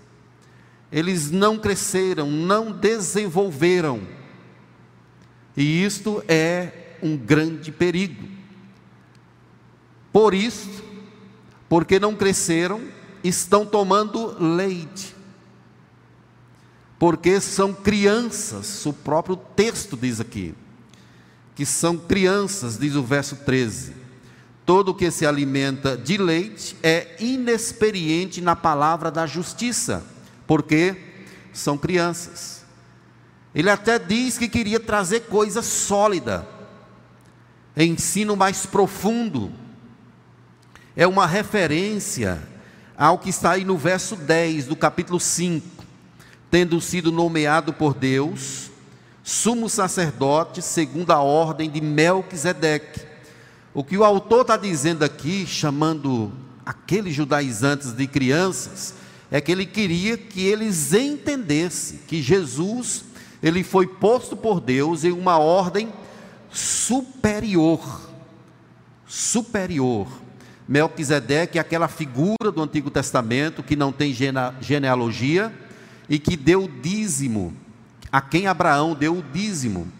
Eles 0.90 1.30
não 1.30 1.60
cresceram, 1.60 2.32
não 2.32 2.72
desenvolveram. 2.72 4.08
E 5.58 5.84
isto 5.84 6.24
é 6.30 6.96
um 7.04 7.18
grande 7.18 7.74
perigo. 7.74 8.26
Por 10.14 10.34
isso, 10.34 10.82
porque 11.68 12.00
não 12.00 12.16
cresceram, 12.16 12.82
estão 13.22 13.66
tomando 13.66 14.42
leite. 14.42 15.14
Porque 16.98 17.42
são 17.42 17.74
crianças, 17.74 18.86
o 18.86 18.94
próprio 18.94 19.36
texto 19.36 19.98
diz 19.98 20.22
aqui, 20.22 20.56
que 21.54 21.66
são 21.66 21.98
crianças, 21.98 22.78
diz 22.78 22.96
o 22.96 23.04
verso 23.04 23.36
13 23.36 24.05
Todo 24.66 24.96
que 24.96 25.12
se 25.12 25.28
alimenta 25.28 25.96
de 25.96 26.18
leite 26.18 26.76
é 26.82 27.16
inexperiente 27.20 28.42
na 28.42 28.56
palavra 28.56 29.12
da 29.12 29.28
justiça, 29.28 30.04
porque 30.48 30.96
são 31.54 31.78
crianças. 31.78 32.66
Ele 33.54 33.70
até 33.70 34.00
diz 34.00 34.40
que 34.40 34.50
queria 34.50 34.80
trazer 34.80 35.22
coisa 35.22 35.62
sólida, 35.62 36.48
ensino 37.78 38.36
mais 38.36 38.66
profundo. 38.66 39.52
É 40.96 41.06
uma 41.06 41.28
referência 41.28 42.42
ao 42.98 43.20
que 43.20 43.30
está 43.30 43.52
aí 43.52 43.64
no 43.64 43.78
verso 43.78 44.16
10 44.16 44.66
do 44.66 44.76
capítulo 44.76 45.20
5. 45.20 45.86
Tendo 46.50 46.82
sido 46.82 47.12
nomeado 47.12 47.72
por 47.72 47.94
Deus, 47.94 48.72
sumo 49.24 49.70
sacerdote 49.70 50.62
segundo 50.62 51.12
a 51.12 51.20
ordem 51.20 51.70
de 51.70 51.82
Melquisedeque 51.82 53.15
o 53.76 53.84
que 53.84 53.98
o 53.98 54.06
autor 54.06 54.42
está 54.42 54.56
dizendo 54.56 55.04
aqui, 55.04 55.46
chamando 55.46 56.32
aqueles 56.66 57.14
judaizantes 57.14 57.92
de 57.92 58.08
crianças, 58.08 58.96
é 59.30 59.42
que 59.42 59.52
ele 59.52 59.66
queria 59.66 60.18
que 60.18 60.48
eles 60.48 60.94
entendessem 60.94 62.00
que 62.08 62.22
Jesus, 62.22 63.04
ele 63.44 63.66
foi 63.66 63.86
posto 63.86 64.38
por 64.38 64.62
Deus 64.62 65.04
em 65.04 65.12
uma 65.12 65.38
ordem 65.38 65.92
superior. 66.50 68.10
Superior. 69.06 70.08
Melquisedeque 70.66 71.58
é 71.58 71.62
aquela 71.62 71.90
figura 71.90 72.54
do 72.54 72.64
Antigo 72.64 72.90
Testamento 72.90 73.62
que 73.62 73.76
não 73.76 73.92
tem 73.92 74.16
genealogia 74.62 75.54
e 76.08 76.18
que 76.18 76.38
deu 76.38 76.66
dízimo, 76.82 77.54
a 78.10 78.22
quem 78.22 78.48
Abraão 78.48 78.96
deu 78.96 79.18
o 79.18 79.24
dízimo 79.34 79.92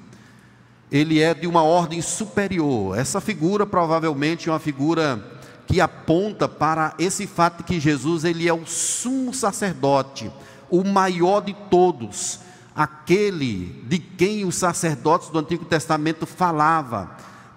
ele 0.92 1.20
é 1.22 1.34
de 1.34 1.48
uma 1.48 1.64
ordem 1.64 2.02
superior. 2.02 2.98
Essa 2.98 3.20
figura 3.20 3.66
provavelmente 3.66 4.50
é 4.50 4.52
uma 4.52 4.60
figura 4.60 5.24
que 5.68 5.82
aponta 5.82 6.48
para 6.48 6.94
esse 7.00 7.26
fato 7.26 7.64
que 7.64 7.80
Jesus 7.80 8.24
ele 8.24 8.48
é 8.48 8.54
o 8.54 8.66
sumo 8.66 9.34
sacerdote, 9.34 10.32
o 10.70 10.84
maior 10.84 11.42
de 11.42 11.54
todos, 11.70 12.40
aquele 12.76 13.84
de 13.88 13.98
quem 13.98 14.46
os 14.46 14.56
sacerdotes 14.56 15.30
do 15.30 15.40
Antigo 15.40 15.66
Testamento 15.66 16.26
falavam, 16.26 17.10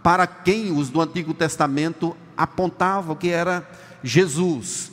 para 0.02 0.26
quem 0.26 0.72
os 0.72 0.88
do 0.88 1.00
Antigo 1.00 1.34
Testamento 1.34 2.16
apontavam 2.36 3.14
que 3.14 3.28
era 3.28 3.68
Jesus. 4.02 4.90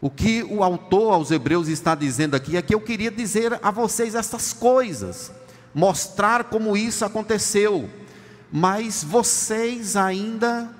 O 0.00 0.10
que 0.10 0.44
o 0.44 0.62
autor 0.62 1.14
aos 1.14 1.30
Hebreus 1.30 1.66
está 1.66 1.94
dizendo 1.94 2.36
aqui 2.36 2.56
é 2.56 2.62
que 2.62 2.74
eu 2.74 2.80
queria 2.80 3.10
dizer 3.10 3.58
a 3.62 3.70
vocês 3.70 4.14
essas 4.14 4.52
coisas 4.52 5.32
mostrar 5.74 6.44
como 6.44 6.76
isso 6.76 7.04
aconteceu, 7.04 7.90
mas 8.50 9.02
vocês 9.02 9.96
ainda 9.96 10.72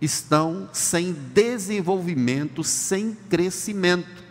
estão 0.00 0.68
sem 0.72 1.12
desenvolvimento, 1.12 2.62
sem 2.62 3.14
crescimento. 3.30 4.22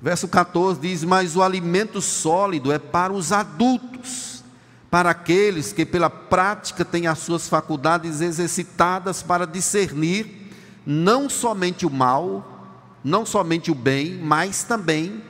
Verso 0.00 0.28
14 0.28 0.78
diz: 0.80 1.02
Mas 1.02 1.34
o 1.34 1.42
alimento 1.42 2.02
sólido 2.02 2.70
é 2.70 2.78
para 2.78 3.12
os 3.12 3.32
adultos, 3.32 4.44
para 4.90 5.10
aqueles 5.10 5.72
que 5.72 5.86
pela 5.86 6.10
prática 6.10 6.84
têm 6.84 7.06
as 7.06 7.18
suas 7.20 7.48
faculdades 7.48 8.20
exercitadas 8.20 9.22
para 9.22 9.46
discernir 9.46 10.52
não 10.84 11.28
somente 11.28 11.84
o 11.84 11.90
mal, 11.90 12.78
não 13.02 13.26
somente 13.26 13.70
o 13.70 13.74
bem, 13.74 14.18
mas 14.18 14.62
também 14.62 15.22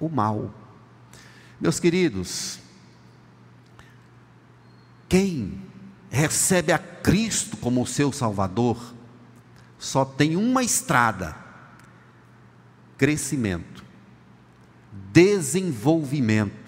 o 0.00 0.08
mal. 0.08 0.52
Meus 1.60 1.78
queridos, 1.78 2.58
quem 5.08 5.60
recebe 6.10 6.72
a 6.72 6.78
Cristo 6.78 7.56
como 7.56 7.86
seu 7.86 8.10
Salvador, 8.12 8.94
só 9.78 10.04
tem 10.04 10.36
uma 10.36 10.62
estrada: 10.62 11.36
crescimento, 12.96 13.84
desenvolvimento. 15.12 16.58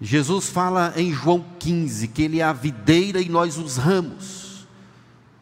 Jesus 0.00 0.48
fala 0.48 0.94
em 0.96 1.12
João 1.12 1.44
15 1.58 2.08
que 2.08 2.22
Ele 2.22 2.40
é 2.40 2.44
a 2.44 2.52
videira 2.52 3.20
e 3.20 3.28
nós 3.28 3.58
os 3.58 3.76
ramos. 3.76 4.66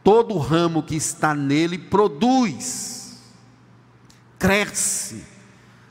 Todo 0.02 0.38
ramo 0.38 0.82
que 0.82 0.96
está 0.96 1.34
nele 1.34 1.78
produz, 1.78 3.20
cresce, 4.38 5.24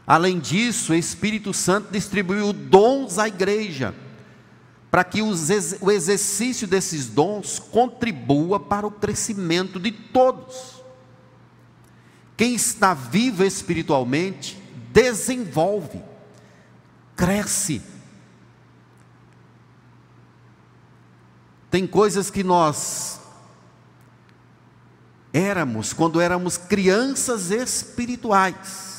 Além 0.07 0.39
disso, 0.39 0.93
o 0.93 0.95
Espírito 0.95 1.53
Santo 1.53 1.91
distribuiu 1.91 2.53
dons 2.53 3.19
à 3.19 3.27
igreja, 3.27 3.93
para 4.89 5.03
que 5.03 5.21
o 5.21 5.91
exercício 5.91 6.65
desses 6.65 7.07
dons 7.07 7.59
contribua 7.59 8.57
para 8.57 8.87
o 8.87 8.91
crescimento 8.91 9.77
de 9.77 9.91
todos. 9.91 10.81
Quem 12.37 12.55
está 12.55 12.93
vivo 12.93 13.43
espiritualmente 13.43 14.57
desenvolve, 14.93 16.01
cresce. 17.13 17.81
Tem 21.69 21.85
coisas 21.85 22.31
que 22.31 22.45
nós 22.45 23.19
éramos 25.33 25.91
quando 25.91 26.21
éramos 26.21 26.55
crianças 26.55 27.51
espirituais 27.51 28.96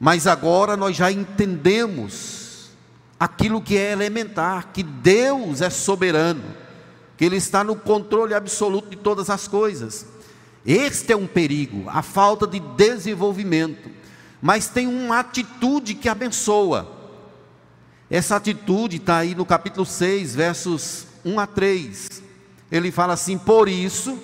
mas 0.00 0.26
agora 0.26 0.78
nós 0.78 0.96
já 0.96 1.12
entendemos 1.12 2.70
aquilo 3.18 3.60
que 3.60 3.76
é 3.76 3.92
elementar, 3.92 4.72
que 4.72 4.82
Deus 4.82 5.60
é 5.60 5.68
soberano, 5.68 6.42
que 7.18 7.24
Ele 7.26 7.36
está 7.36 7.62
no 7.62 7.76
controle 7.76 8.32
absoluto 8.32 8.88
de 8.88 8.96
todas 8.96 9.28
as 9.28 9.46
coisas. 9.46 10.06
Este 10.64 11.12
é 11.12 11.16
um 11.16 11.26
perigo, 11.26 11.84
a 11.90 12.00
falta 12.00 12.46
de 12.46 12.58
desenvolvimento. 12.58 13.90
Mas 14.40 14.68
tem 14.68 14.86
uma 14.86 15.18
atitude 15.18 15.94
que 15.94 16.08
abençoa. 16.08 16.90
Essa 18.08 18.36
atitude 18.36 18.96
está 18.96 19.18
aí 19.18 19.34
no 19.34 19.44
capítulo 19.44 19.84
6, 19.84 20.34
versos 20.34 21.06
1 21.22 21.38
a 21.38 21.46
3. 21.46 22.22
Ele 22.72 22.90
fala 22.90 23.12
assim: 23.12 23.36
Por 23.36 23.68
isso, 23.68 24.18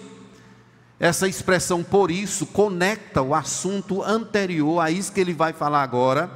essa 0.98 1.28
expressão 1.28 1.84
por 1.84 2.10
isso 2.10 2.46
conecta 2.46 3.20
o 3.20 3.34
assunto 3.34 4.02
anterior 4.02 4.80
a 4.80 4.90
isso 4.90 5.12
que 5.12 5.20
ele 5.20 5.34
vai 5.34 5.52
falar 5.52 5.82
agora, 5.82 6.30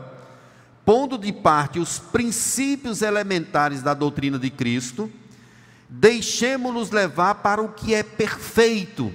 pondo 0.85 1.17
de 1.17 1.33
parte 1.33 1.79
os 1.79 1.99
princípios 1.99 3.01
elementares 3.01 3.83
da 3.83 3.95
doutrina 3.95 4.39
de 4.39 4.51
Cristo, 4.51 5.11
deixemos-nos 5.89 6.91
levar 6.91 7.37
para 7.37 7.63
o 7.63 7.71
que 7.71 7.95
é 7.95 8.03
perfeito. 8.03 9.11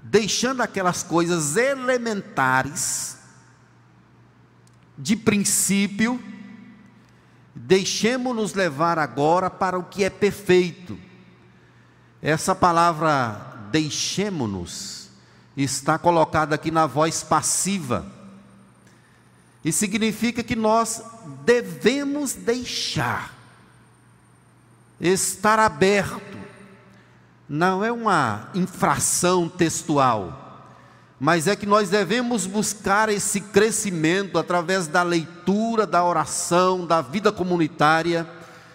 Deixando 0.00 0.60
aquelas 0.60 1.02
coisas 1.02 1.56
elementares 1.56 3.18
de 4.96 5.16
princípio, 5.16 6.22
deixemos-nos 7.52 8.54
levar 8.54 8.96
agora 8.96 9.50
para 9.50 9.76
o 9.76 9.82
que 9.82 10.04
é 10.04 10.10
perfeito 10.10 11.11
Essa 12.22 12.54
palavra 12.54 13.68
deixemo-nos 13.72 15.08
está 15.56 15.98
colocada 15.98 16.54
aqui 16.54 16.70
na 16.70 16.86
voz 16.86 17.24
passiva. 17.24 18.06
E 19.64 19.72
significa 19.72 20.42
que 20.42 20.54
nós 20.54 21.02
devemos 21.44 22.32
deixar, 22.34 23.34
estar 25.00 25.58
aberto. 25.58 26.38
Não 27.48 27.84
é 27.84 27.90
uma 27.90 28.50
infração 28.54 29.48
textual, 29.48 30.70
mas 31.18 31.48
é 31.48 31.56
que 31.56 31.66
nós 31.66 31.90
devemos 31.90 32.46
buscar 32.46 33.08
esse 33.08 33.40
crescimento 33.40 34.38
através 34.38 34.86
da 34.86 35.02
leitura, 35.02 35.86
da 35.86 36.04
oração, 36.04 36.86
da 36.86 37.00
vida 37.00 37.32
comunitária 37.32 38.26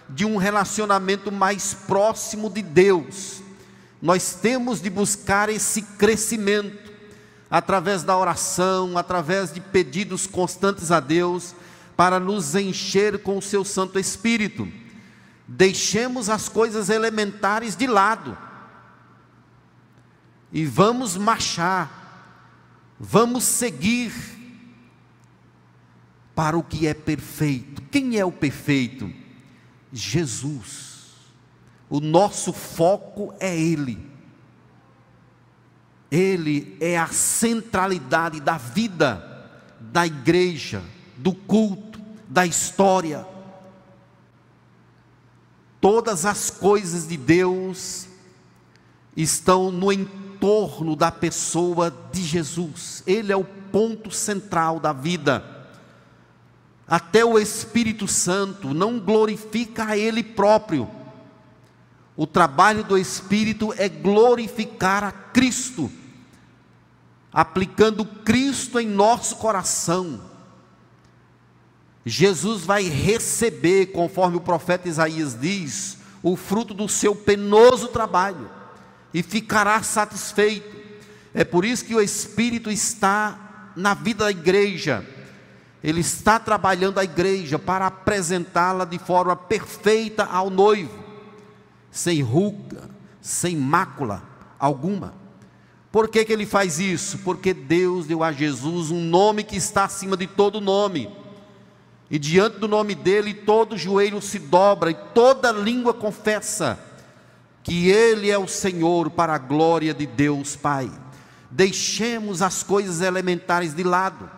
de 0.09 0.25
um 0.25 0.37
relacionamento 0.37 1.31
mais 1.31 1.73
próximo 1.73 2.49
de 2.49 2.61
Deus. 2.61 3.41
Nós 4.01 4.35
temos 4.35 4.81
de 4.81 4.89
buscar 4.89 5.49
esse 5.49 5.81
crescimento 5.81 6.91
através 7.49 8.03
da 8.03 8.17
oração, 8.17 8.97
através 8.97 9.53
de 9.53 9.61
pedidos 9.61 10.27
constantes 10.27 10.91
a 10.91 10.99
Deus, 10.99 11.55
para 11.95 12.19
nos 12.19 12.55
encher 12.55 13.23
com 13.23 13.37
o 13.37 13.41
seu 13.41 13.65
Santo 13.65 13.97
Espírito. 13.97 14.67
Deixemos 15.47 16.29
as 16.29 16.49
coisas 16.49 16.89
elementares 16.89 17.75
de 17.75 17.87
lado 17.87 18.37
e 20.51 20.65
vamos 20.65 21.17
marchar, 21.17 22.95
vamos 22.99 23.43
seguir 23.43 24.13
para 26.35 26.57
o 26.57 26.63
que 26.63 26.85
é 26.85 26.93
perfeito. 26.93 27.81
Quem 27.89 28.17
é 28.17 28.25
o 28.25 28.31
perfeito? 28.31 29.11
Jesus. 29.91 31.15
O 31.89 31.99
nosso 31.99 32.51
foco 32.51 33.33
é 33.39 33.57
Ele. 33.57 34.05
Ele 36.09 36.77
é 36.79 36.97
a 36.97 37.07
centralidade 37.07 38.39
da 38.39 38.57
vida 38.57 39.23
da 39.79 40.05
igreja, 40.05 40.81
do 41.17 41.33
culto, 41.33 41.99
da 42.27 42.45
história. 42.45 43.25
Todas 45.79 46.25
as 46.25 46.49
coisas 46.49 47.07
de 47.07 47.17
Deus 47.17 48.07
estão 49.15 49.71
no 49.71 49.91
entorno 49.91 50.95
da 50.95 51.11
pessoa 51.11 51.93
de 52.11 52.23
Jesus. 52.23 53.03
Ele 53.05 53.31
é 53.31 53.35
o 53.35 53.43
ponto 53.43 54.11
central 54.11 54.79
da 54.79 54.91
vida 54.93 55.56
até 56.87 57.25
o 57.25 57.37
Espírito 57.37 58.07
Santo 58.07 58.73
não 58.73 58.99
glorifica 58.99 59.87
a 59.87 59.97
Ele 59.97 60.23
próprio. 60.23 60.89
O 62.15 62.25
trabalho 62.25 62.83
do 62.83 62.97
Espírito 62.97 63.73
é 63.77 63.89
glorificar 63.89 65.03
a 65.03 65.11
Cristo, 65.11 65.91
aplicando 67.31 68.05
Cristo 68.05 68.79
em 68.79 68.87
nosso 68.87 69.35
coração. 69.35 70.21
Jesus 72.05 72.61
vai 72.61 72.83
receber, 72.83 73.87
conforme 73.87 74.37
o 74.37 74.41
profeta 74.41 74.87
Isaías 74.87 75.37
diz, 75.39 75.97
o 76.23 76.37
fruto 76.37 76.73
do 76.73 76.87
seu 76.87 77.13
penoso 77.13 77.89
trabalho 77.89 78.49
e 79.13 79.21
ficará 79.21 79.83
satisfeito. 79.83 80.77
É 81.33 81.43
por 81.43 81.65
isso 81.65 81.83
que 81.83 81.93
o 81.93 82.01
Espírito 82.01 82.71
está 82.71 83.71
na 83.75 83.93
vida 83.93 84.23
da 84.23 84.31
igreja 84.31 85.16
ele 85.83 86.01
está 86.01 86.39
trabalhando 86.39 86.99
a 86.99 87.03
igreja 87.03 87.59
para 87.59 87.87
apresentá-la 87.87 88.83
de 88.83 88.97
forma 88.97 89.35
perfeita 89.35 90.25
ao 90.25 90.49
noivo, 90.49 90.97
sem 91.91 92.21
ruga, 92.21 92.89
sem 93.21 93.55
mácula 93.55 94.23
alguma. 94.59 95.13
Por 95.91 96.09
que, 96.09 96.25
que 96.25 96.33
ele 96.33 96.45
faz 96.45 96.79
isso? 96.79 97.19
Porque 97.19 97.53
Deus 97.53 98.05
deu 98.05 98.23
a 98.23 98.31
Jesus 98.31 98.91
um 98.91 99.01
nome 99.01 99.43
que 99.43 99.55
está 99.55 99.85
acima 99.85 100.17
de 100.17 100.27
todo 100.27 100.59
nome. 100.59 101.09
E 102.09 102.17
diante 102.17 102.59
do 102.59 102.67
nome 102.67 102.95
dele, 102.95 103.33
todo 103.33 103.77
joelho 103.77 104.21
se 104.21 104.39
dobra 104.39 104.91
e 104.91 104.95
toda 105.13 105.51
língua 105.51 105.93
confessa 105.93 106.79
que 107.63 107.89
ele 107.89 108.29
é 108.29 108.37
o 108.37 108.47
Senhor 108.47 109.09
para 109.09 109.35
a 109.35 109.37
glória 109.37 109.93
de 109.93 110.05
Deus 110.05 110.55
Pai. 110.55 110.89
Deixemos 111.51 112.41
as 112.41 112.63
coisas 112.63 113.01
elementares 113.01 113.73
de 113.73 113.83
lado 113.83 114.36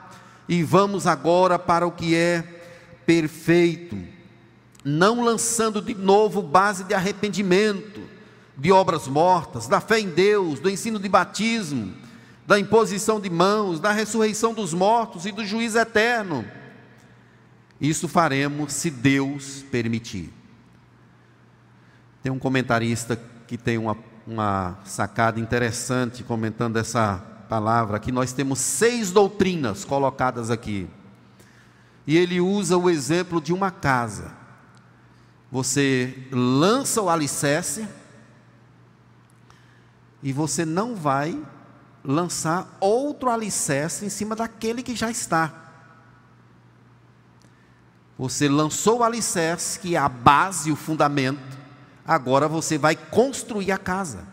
e 0.49 0.63
vamos 0.63 1.05
agora 1.05 1.59
para 1.59 1.85
o 1.85 1.91
que 1.91 2.15
é 2.15 2.43
perfeito, 3.05 3.95
não 4.83 5.23
lançando 5.23 5.79
de 5.79 5.93
novo 5.93 6.41
base 6.41 6.83
de 6.83 6.95
arrependimento, 6.95 8.01
de 8.57 8.71
obras 8.71 9.07
mortas, 9.07 9.67
da 9.67 9.79
fé 9.79 9.99
em 9.99 10.09
Deus, 10.09 10.59
do 10.59 10.67
ensino 10.67 10.97
de 10.97 11.07
batismo, 11.07 11.93
da 12.47 12.59
imposição 12.59 13.19
de 13.19 13.29
mãos, 13.29 13.79
da 13.79 13.91
ressurreição 13.91 14.51
dos 14.51 14.73
mortos 14.73 15.27
e 15.27 15.31
do 15.31 15.45
juízo 15.45 15.77
eterno. 15.77 16.43
Isso 17.79 18.07
faremos 18.07 18.73
se 18.73 18.89
Deus 18.89 19.63
permitir. 19.71 20.33
Tem 22.23 22.31
um 22.31 22.39
comentarista 22.39 23.21
que 23.47 23.55
tem 23.55 23.77
uma, 23.77 23.95
uma 24.25 24.79
sacada 24.83 25.39
interessante 25.39 26.23
comentando 26.23 26.77
essa 26.77 27.23
palavra, 27.49 27.97
aqui 27.97 28.11
nós 28.11 28.31
temos 28.31 28.59
seis 28.59 29.11
doutrinas 29.11 29.83
colocadas 29.83 30.51
aqui. 30.51 30.87
E 32.05 32.15
ele 32.15 32.39
usa 32.39 32.77
o 32.77 32.89
exemplo 32.89 33.41
de 33.41 33.51
uma 33.51 33.71
casa. 33.71 34.31
Você 35.51 36.27
lança 36.31 37.01
o 37.01 37.09
alicerce 37.09 37.87
e 40.21 40.31
você 40.31 40.63
não 40.63 40.95
vai 40.95 41.41
lançar 42.03 42.77
outro 42.79 43.31
alicerce 43.31 44.05
em 44.05 44.09
cima 44.09 44.35
daquele 44.35 44.83
que 44.83 44.95
já 44.95 45.09
está. 45.09 45.51
Você 48.17 48.47
lançou 48.47 48.99
o 48.99 49.03
alicerce, 49.03 49.79
que 49.79 49.95
é 49.95 49.97
a 49.97 50.09
base, 50.09 50.71
o 50.71 50.75
fundamento, 50.75 51.57
agora 52.05 52.47
você 52.47 52.77
vai 52.77 52.95
construir 52.95 53.71
a 53.71 53.77
casa. 53.77 54.27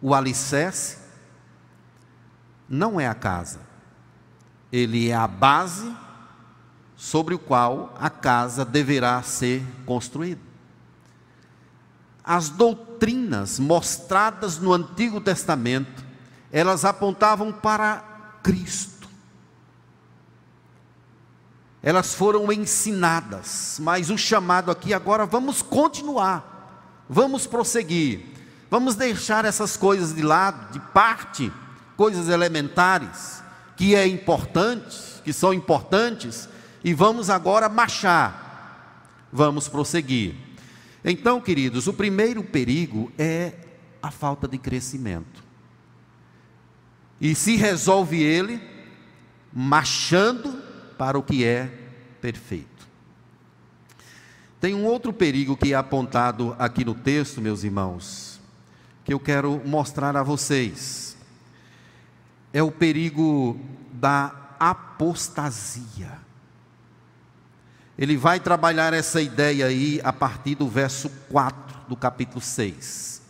O 0.00 0.14
alicerce 0.14 1.03
não 2.68 3.00
é 3.00 3.06
a 3.06 3.14
casa, 3.14 3.60
ele 4.72 5.08
é 5.08 5.14
a 5.14 5.28
base 5.28 5.94
sobre 6.96 7.34
o 7.34 7.38
qual 7.38 7.94
a 8.00 8.08
casa 8.08 8.64
deverá 8.64 9.22
ser 9.22 9.62
construída. 9.84 10.40
As 12.24 12.48
doutrinas 12.48 13.58
mostradas 13.58 14.58
no 14.58 14.72
Antigo 14.72 15.20
Testamento, 15.20 16.04
elas 16.50 16.84
apontavam 16.84 17.52
para 17.52 18.02
Cristo. 18.42 19.08
Elas 21.82 22.14
foram 22.14 22.50
ensinadas, 22.50 23.78
mas 23.82 24.08
o 24.08 24.16
chamado 24.16 24.70
aqui 24.70 24.94
agora 24.94 25.26
vamos 25.26 25.60
continuar, 25.60 27.04
vamos 27.06 27.46
prosseguir, 27.46 28.24
vamos 28.70 28.94
deixar 28.94 29.44
essas 29.44 29.76
coisas 29.76 30.14
de 30.14 30.22
lado, 30.22 30.72
de 30.72 30.80
parte 30.80 31.52
coisas 31.96 32.28
elementares 32.28 33.42
que 33.76 33.94
é 33.94 34.06
importante, 34.06 35.22
que 35.24 35.32
são 35.32 35.52
importantes, 35.52 36.48
e 36.82 36.94
vamos 36.94 37.30
agora 37.30 37.68
marchar. 37.68 39.28
Vamos 39.32 39.68
prosseguir. 39.68 40.34
Então, 41.04 41.40
queridos, 41.40 41.86
o 41.86 41.92
primeiro 41.92 42.42
perigo 42.42 43.12
é 43.18 43.52
a 44.02 44.10
falta 44.10 44.46
de 44.46 44.58
crescimento. 44.58 45.42
E 47.20 47.34
se 47.34 47.56
resolve 47.56 48.22
ele 48.22 48.60
marchando 49.52 50.62
para 50.96 51.18
o 51.18 51.22
que 51.22 51.44
é 51.44 51.70
perfeito. 52.20 52.88
Tem 54.60 54.74
um 54.74 54.84
outro 54.84 55.12
perigo 55.12 55.56
que 55.56 55.72
é 55.72 55.76
apontado 55.76 56.56
aqui 56.58 56.84
no 56.84 56.94
texto, 56.94 57.40
meus 57.40 57.64
irmãos, 57.64 58.40
que 59.04 59.12
eu 59.12 59.20
quero 59.20 59.60
mostrar 59.64 60.16
a 60.16 60.22
vocês 60.22 61.13
é 62.54 62.62
o 62.62 62.70
perigo 62.70 63.58
da 63.92 64.32
apostasia. 64.60 66.12
Ele 67.98 68.16
vai 68.16 68.38
trabalhar 68.38 68.92
essa 68.92 69.20
ideia 69.20 69.66
aí 69.66 70.00
a 70.04 70.12
partir 70.12 70.54
do 70.54 70.68
verso 70.68 71.10
4 71.30 71.88
do 71.88 71.96
capítulo 71.96 72.40
6, 72.40 73.22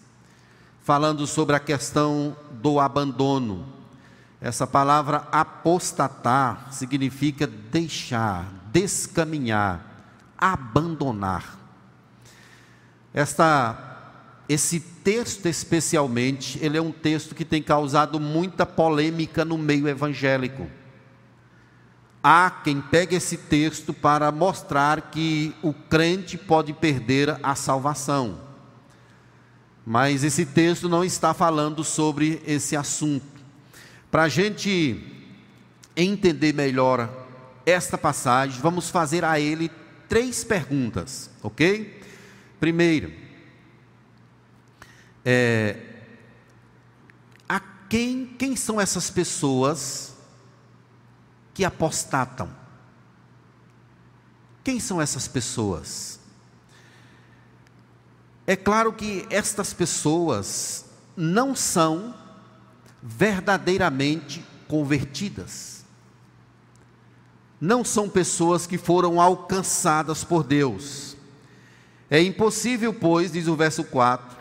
falando 0.83 1.27
sobre 1.27 1.57
a 1.57 1.61
questão 1.61 2.37
do 2.53 2.79
abandono. 2.79 3.67
Essa 4.43 4.67
palavra 4.67 5.27
apostatar 5.33 6.71
significa 6.71 7.47
deixar, 7.47 8.47
descaminhar, 8.71 9.81
abandonar. 10.37 11.59
Esta 13.15 13.94
esse 14.49 14.81
texto 14.81 15.47
especialmente, 15.47 16.59
ele 16.63 16.77
é 16.77 16.83
um 16.83 16.93
texto 16.93 17.35
que 17.35 17.45
tem 17.45 17.63
causado 17.63 18.21
muita 18.21 18.67
polêmica 18.67 19.45
no 19.45 19.57
meio 19.57 19.89
evangélico. 19.89 20.67
Há 22.23 22.51
quem 22.51 22.81
pegue 22.81 23.17
esse 23.17 23.37
texto 23.37 23.93
para 23.93 24.31
mostrar 24.33 25.11
que 25.11 25.55
o 25.63 25.73
crente 25.73 26.39
pode 26.39 26.73
perder 26.73 27.39
a 27.43 27.55
salvação. 27.55 28.41
Mas 29.85 30.25
esse 30.25 30.47
texto 30.47 30.89
não 30.89 31.05
está 31.05 31.35
falando 31.35 31.85
sobre 31.85 32.43
esse 32.47 32.75
assunto. 32.75 33.27
Para 34.11 34.23
a 34.23 34.29
gente 34.29 35.03
entender 35.97 36.55
melhor 36.55 37.11
esta 37.67 37.99
passagem, 37.99 38.61
vamos 38.61 38.89
fazer 38.89 39.25
a 39.25 39.39
ele 39.39 39.71
três 40.09 40.43
perguntas, 40.45 41.31
ok? 41.43 42.01
Primeiro, 42.59 43.24
é, 45.25 45.77
a 47.49 47.61
quem, 47.89 48.27
quem 48.27 48.55
são 48.55 48.81
essas 48.81 49.11
pessoas 49.11 50.15
que 51.53 51.65
apostatam? 51.65 52.51
Quem 54.63 54.81
são 54.81 55.01
essas 55.01 55.29
pessoas? 55.29 56.19
É 58.47 58.57
claro 58.57 58.93
que 58.93 59.27
estas 59.31 59.73
pessoas 59.73 60.85
não 61.17 61.55
são 61.55 62.15
verdadeiramente 63.03 64.45
convertidas. 64.69 65.85
Não 67.61 67.85
são 67.85 68.09
pessoas 68.09 68.67
que 68.67 68.77
foram 68.77 69.21
alcançadas 69.21 70.25
por 70.25 70.43
Deus. 70.43 71.17
É 72.11 72.21
impossível, 72.23 72.93
pois, 72.93 73.33
diz 73.33 73.47
o 73.47 73.57
verso 73.57 73.85
4, 73.85 74.34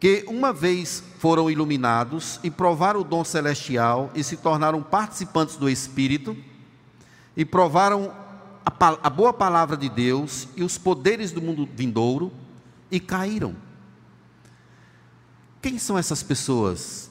que 0.00 0.24
uma 0.26 0.50
vez 0.50 1.04
foram 1.18 1.50
iluminados 1.50 2.40
e 2.42 2.50
provaram 2.50 3.00
o 3.00 3.04
dom 3.04 3.22
celestial 3.22 4.10
e 4.14 4.24
se 4.24 4.38
tornaram 4.38 4.82
participantes 4.82 5.56
do 5.56 5.68
Espírito 5.68 6.34
e 7.36 7.44
provaram 7.44 8.10
a, 8.64 8.72
a 9.02 9.10
boa 9.10 9.32
palavra 9.32 9.76
de 9.76 9.90
Deus 9.90 10.48
e 10.56 10.64
os 10.64 10.78
poderes 10.78 11.32
do 11.32 11.42
mundo 11.42 11.68
vindouro, 11.74 12.32
e 12.90 12.98
caíram. 12.98 13.54
Quem 15.62 15.78
são 15.78 15.96
essas 15.96 16.22
pessoas? 16.22 17.10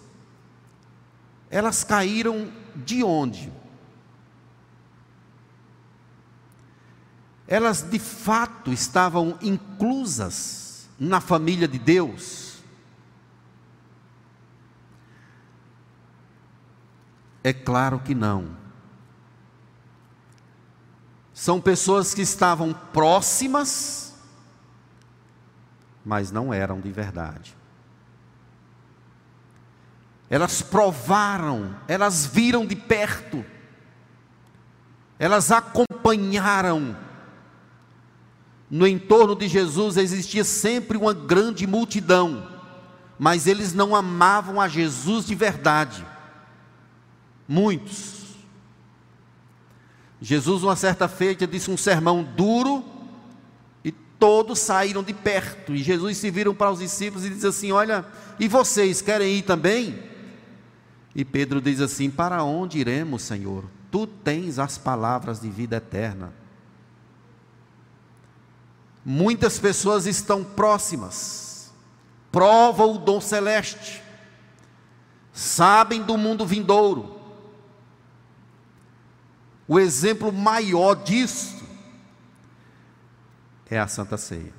Elas 1.50 1.84
caíram 1.84 2.52
de 2.76 3.04
onde? 3.04 3.52
Elas 7.48 7.82
de 7.82 7.98
fato 7.98 8.74
estavam 8.74 9.38
inclusas 9.42 10.88
na 11.00 11.22
família 11.22 11.68
de 11.68 11.80
Deus? 11.80 12.49
É 17.44 17.54
claro 17.54 18.00
que 18.00 18.14
não. 18.14 18.58
São 21.34 21.62
pessoas 21.62 22.14
que 22.14 22.22
estavam 22.22 22.74
próximas 22.74 24.10
mas 26.10 26.32
não 26.32 26.54
eram 26.54 26.80
de 26.80 26.92
verdade. 26.92 27.56
Elas 30.28 30.62
provaram, 30.62 31.76
elas 31.88 32.26
viram 32.26 32.66
de 32.66 32.76
perto, 32.76 33.46
elas 35.18 35.52
acompanharam. 35.52 36.96
No 38.70 38.88
entorno 38.88 39.36
de 39.36 39.48
Jesus 39.48 39.98
existia 39.98 40.44
sempre 40.44 40.98
uma 40.98 41.14
grande 41.14 41.66
multidão, 41.66 42.48
mas 43.18 43.48
eles 43.48 43.74
não 43.74 43.96
amavam 43.96 44.62
a 44.62 44.68
Jesus 44.68 45.26
de 45.26 45.36
verdade. 45.36 46.06
Muitos. 47.50 48.38
Jesus, 50.22 50.64
uma 50.64 50.78
certa 50.78 51.10
feita, 51.10 51.46
disse 51.46 51.70
um 51.70 51.76
sermão 51.78 52.24
duro 52.24 52.86
todos 54.20 54.60
saíram 54.60 55.02
de 55.02 55.14
perto. 55.14 55.74
E 55.74 55.82
Jesus 55.82 56.18
se 56.18 56.30
viram 56.30 56.54
para 56.54 56.70
os 56.70 56.80
discípulos 56.80 57.26
e 57.26 57.30
diz 57.30 57.46
assim: 57.46 57.72
Olha, 57.72 58.06
e 58.40 58.48
vocês 58.48 59.02
querem 59.02 59.38
ir 59.38 59.44
também? 59.44 60.04
E 61.16 61.24
Pedro 61.24 61.62
diz 61.62 61.80
assim: 61.80 62.12
Para 62.12 62.44
onde 62.44 62.78
iremos, 62.78 63.24
Senhor? 63.24 63.64
Tu 63.90 64.06
tens 64.06 64.60
as 64.60 64.78
palavras 64.78 65.40
de 65.40 65.50
vida 65.50 65.78
eterna. 65.78 66.34
Muitas 69.04 69.58
pessoas 69.58 70.06
estão 70.06 70.44
próximas, 70.44 71.72
provam 72.32 72.96
o 72.96 72.98
dom 73.00 73.20
celeste, 73.20 74.04
sabem 75.34 76.04
do 76.04 76.18
mundo 76.18 76.46
vindouro. 76.46 77.19
O 79.70 79.80
exemplo 79.80 80.34
maior 80.34 80.96
disso 80.96 81.64
é 83.70 83.78
a 83.78 83.88
Santa 83.88 84.18
Ceia. 84.18 84.52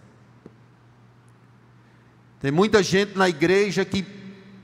Tem 2.39 2.53
muita 2.53 2.81
gente 2.81 3.19
na 3.19 3.29
igreja 3.29 3.85
que 3.85 4.05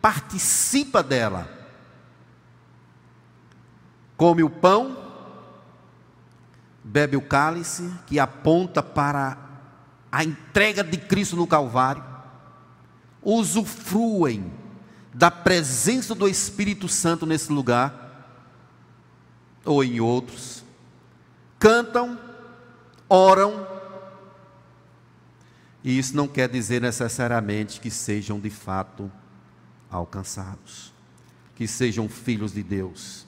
participa 0.00 1.02
dela. 1.02 1.50
Come 4.16 4.44
o 4.44 4.48
pão, 4.48 4.96
bebe 6.84 7.16
o 7.16 7.22
cálice, 7.22 7.92
que 8.06 8.20
aponta 8.20 8.80
para 8.84 9.36
a 10.12 10.22
entrega 10.22 10.84
de 10.84 10.96
Cristo 10.96 11.34
no 11.34 11.48
Calvário, 11.48 12.04
usufruem 13.20 14.52
da 15.12 15.28
presença 15.28 16.14
do 16.14 16.28
Espírito 16.28 16.86
Santo 16.86 17.26
nesse 17.26 17.52
lugar, 17.52 18.05
ou 19.66 19.84
em 19.84 20.00
outros, 20.00 20.64
cantam, 21.58 22.18
oram, 23.08 23.66
e 25.84 25.98
isso 25.98 26.16
não 26.16 26.26
quer 26.26 26.48
dizer 26.48 26.80
necessariamente 26.80 27.80
que 27.80 27.90
sejam 27.90 28.40
de 28.40 28.50
fato 28.50 29.10
alcançados, 29.90 30.92
que 31.54 31.68
sejam 31.68 32.08
filhos 32.08 32.52
de 32.52 32.62
Deus. 32.62 33.24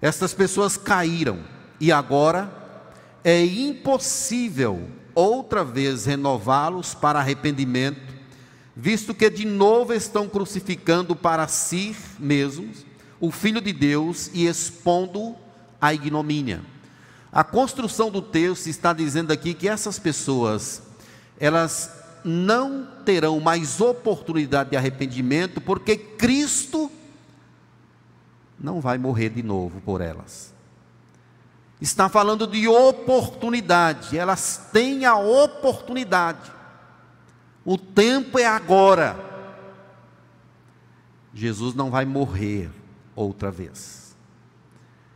Estas 0.00 0.32
pessoas 0.34 0.76
caíram 0.76 1.44
e 1.80 1.90
agora 1.90 2.52
é 3.24 3.44
impossível 3.44 4.88
outra 5.14 5.64
vez 5.64 6.06
renová-los 6.06 6.94
para 6.94 7.18
arrependimento, 7.18 8.14
visto 8.76 9.12
que 9.12 9.28
de 9.28 9.44
novo 9.44 9.92
estão 9.92 10.28
crucificando 10.28 11.14
para 11.14 11.46
si 11.48 11.96
mesmos 12.18 12.86
o 13.20 13.30
Filho 13.30 13.60
de 13.60 13.72
Deus 13.72 14.30
e 14.32 14.46
expondo 14.46 15.36
a 15.82 15.92
ignomínia. 15.92 16.62
A 17.32 17.42
construção 17.42 18.08
do 18.08 18.22
texto 18.22 18.68
está 18.68 18.92
dizendo 18.92 19.32
aqui 19.32 19.52
que 19.52 19.68
essas 19.68 19.98
pessoas 19.98 20.80
elas 21.40 21.90
não 22.24 22.86
terão 23.04 23.40
mais 23.40 23.80
oportunidade 23.80 24.70
de 24.70 24.76
arrependimento, 24.76 25.60
porque 25.60 25.96
Cristo 25.96 26.88
não 28.56 28.80
vai 28.80 28.96
morrer 28.96 29.30
de 29.30 29.42
novo 29.42 29.80
por 29.80 30.00
elas. 30.00 30.54
Está 31.80 32.08
falando 32.08 32.46
de 32.46 32.68
oportunidade, 32.68 34.16
elas 34.16 34.68
têm 34.72 35.04
a 35.04 35.16
oportunidade. 35.16 36.52
O 37.64 37.76
tempo 37.76 38.38
é 38.38 38.46
agora. 38.46 39.18
Jesus 41.34 41.74
não 41.74 41.90
vai 41.90 42.04
morrer 42.04 42.70
outra 43.16 43.50
vez. 43.50 44.01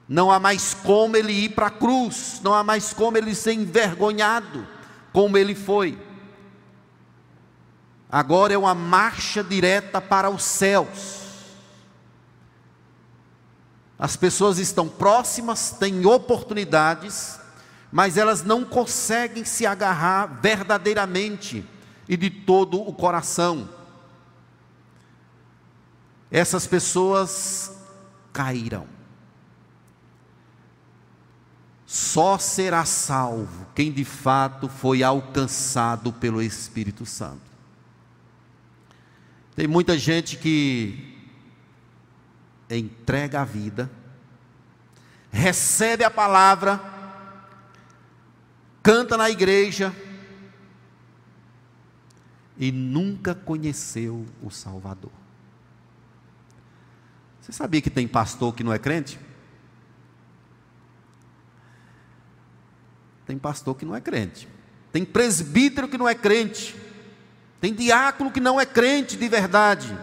Não 0.09 0.31
há 0.31 0.39
mais 0.39 0.73
como 0.73 1.17
ele 1.17 1.33
ir 1.33 1.49
para 1.51 1.67
a 1.67 1.71
cruz, 1.71 2.41
não 2.43 2.55
há 2.55 2.63
mais 2.63 2.93
como 2.93 3.17
ele 3.17 3.35
ser 3.35 3.53
envergonhado, 3.53 4.67
como 5.13 5.37
ele 5.37 5.55
foi. 5.55 5.99
Agora 8.11 8.55
é 8.55 8.59
uma 8.59 8.75
marcha 8.75 9.43
direta 9.43 10.01
para 10.01 10.31
os 10.31 10.45
céus. 10.45 11.27
As 13.99 14.15
pessoas 14.15 14.59
estão 14.59 14.89
próximas, 14.89 15.71
têm 15.73 16.07
oportunidades, 16.07 17.41
mas 17.91 18.17
elas 18.17 18.45
não 18.45 18.65
conseguem 18.65 19.45
se 19.45 19.67
agarrar 19.67 20.27
verdadeiramente 20.41 21.65
e 22.09 22.17
de 22.17 22.31
todo 22.31 22.81
o 22.81 22.93
coração. 22.93 23.69
Essas 26.31 26.67
pessoas 26.67 27.73
caíram. 28.33 28.96
Só 31.87 32.37
será 32.37 32.85
salvo 32.85 33.65
quem 33.73 33.93
de 33.93 34.05
fato 34.05 34.69
foi 34.69 35.05
alcançado 35.05 36.13
pelo 36.13 36.43
Espírito 36.43 37.07
Santo. 37.07 37.47
Tem 39.55 39.69
muita 39.69 39.97
gente 39.97 40.37
que 40.37 41.17
entrega 42.69 43.41
a 43.41 43.45
vida, 43.45 43.89
recebe 45.31 46.03
a 46.03 46.11
palavra, 46.11 46.81
canta 48.83 49.17
na 49.17 49.31
igreja 49.31 49.95
e 52.59 52.73
nunca 52.73 53.33
conheceu 53.33 54.27
o 54.43 54.51
Salvador. 54.51 55.13
Você 57.41 57.53
sabia 57.53 57.81
que 57.81 57.91
tem 57.91 58.09
pastor 58.09 58.53
que 58.53 58.65
não 58.65 58.73
é 58.73 58.79
crente? 58.79 59.21
Tem 63.27 63.37
pastor 63.37 63.75
que 63.77 63.85
não 63.85 63.95
é 63.95 64.01
crente. 64.01 64.49
Tem 64.93 65.05
presbítero 65.05 65.89
que 65.89 65.99
não 65.99 66.09
é 66.09 66.15
crente. 66.15 66.77
Tem 67.61 67.75
diácono 67.75 68.31
que 68.31 68.41
não 68.41 68.61
é 68.61 68.65
crente 68.65 69.17
de 69.17 69.29
verdade. 69.29 69.99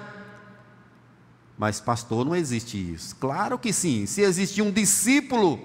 Mas 1.58 1.80
pastor 1.80 2.26
não 2.26 2.36
existe 2.36 2.78
isso. 2.78 3.16
Claro 3.16 3.58
que 3.58 3.72
sim. 3.72 4.06
Se 4.06 4.22
existia 4.22 4.64
um 4.64 4.72
discípulo, 4.72 5.60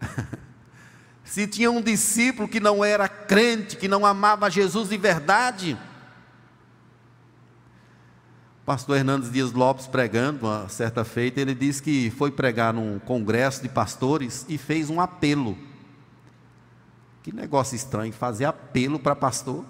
se 1.24 1.46
tinha 1.46 1.70
um 1.70 1.80
discípulo 1.80 2.48
que 2.48 2.58
não 2.58 2.84
era 2.84 3.08
crente, 3.08 3.76
que 3.76 3.86
não 3.86 4.04
amava 4.04 4.50
Jesus 4.50 4.88
de 4.88 4.96
verdade, 4.96 5.78
pastor 8.66 8.96
Hernandes 8.96 9.30
Dias 9.30 9.52
Lopes 9.52 9.86
pregando 9.86 10.46
uma 10.46 10.68
certa 10.68 11.04
feita, 11.04 11.40
ele 11.40 11.54
disse 11.54 11.82
que 11.82 12.10
foi 12.10 12.30
pregar 12.30 12.72
num 12.72 12.98
congresso 12.98 13.62
de 13.62 13.68
pastores 13.68 14.44
e 14.48 14.58
fez 14.58 14.90
um 14.90 15.00
apelo. 15.00 15.56
Que 17.22 17.32
negócio 17.32 17.76
estranho, 17.76 18.12
fazer 18.12 18.46
apelo 18.46 18.98
para 18.98 19.14
pastor 19.14 19.64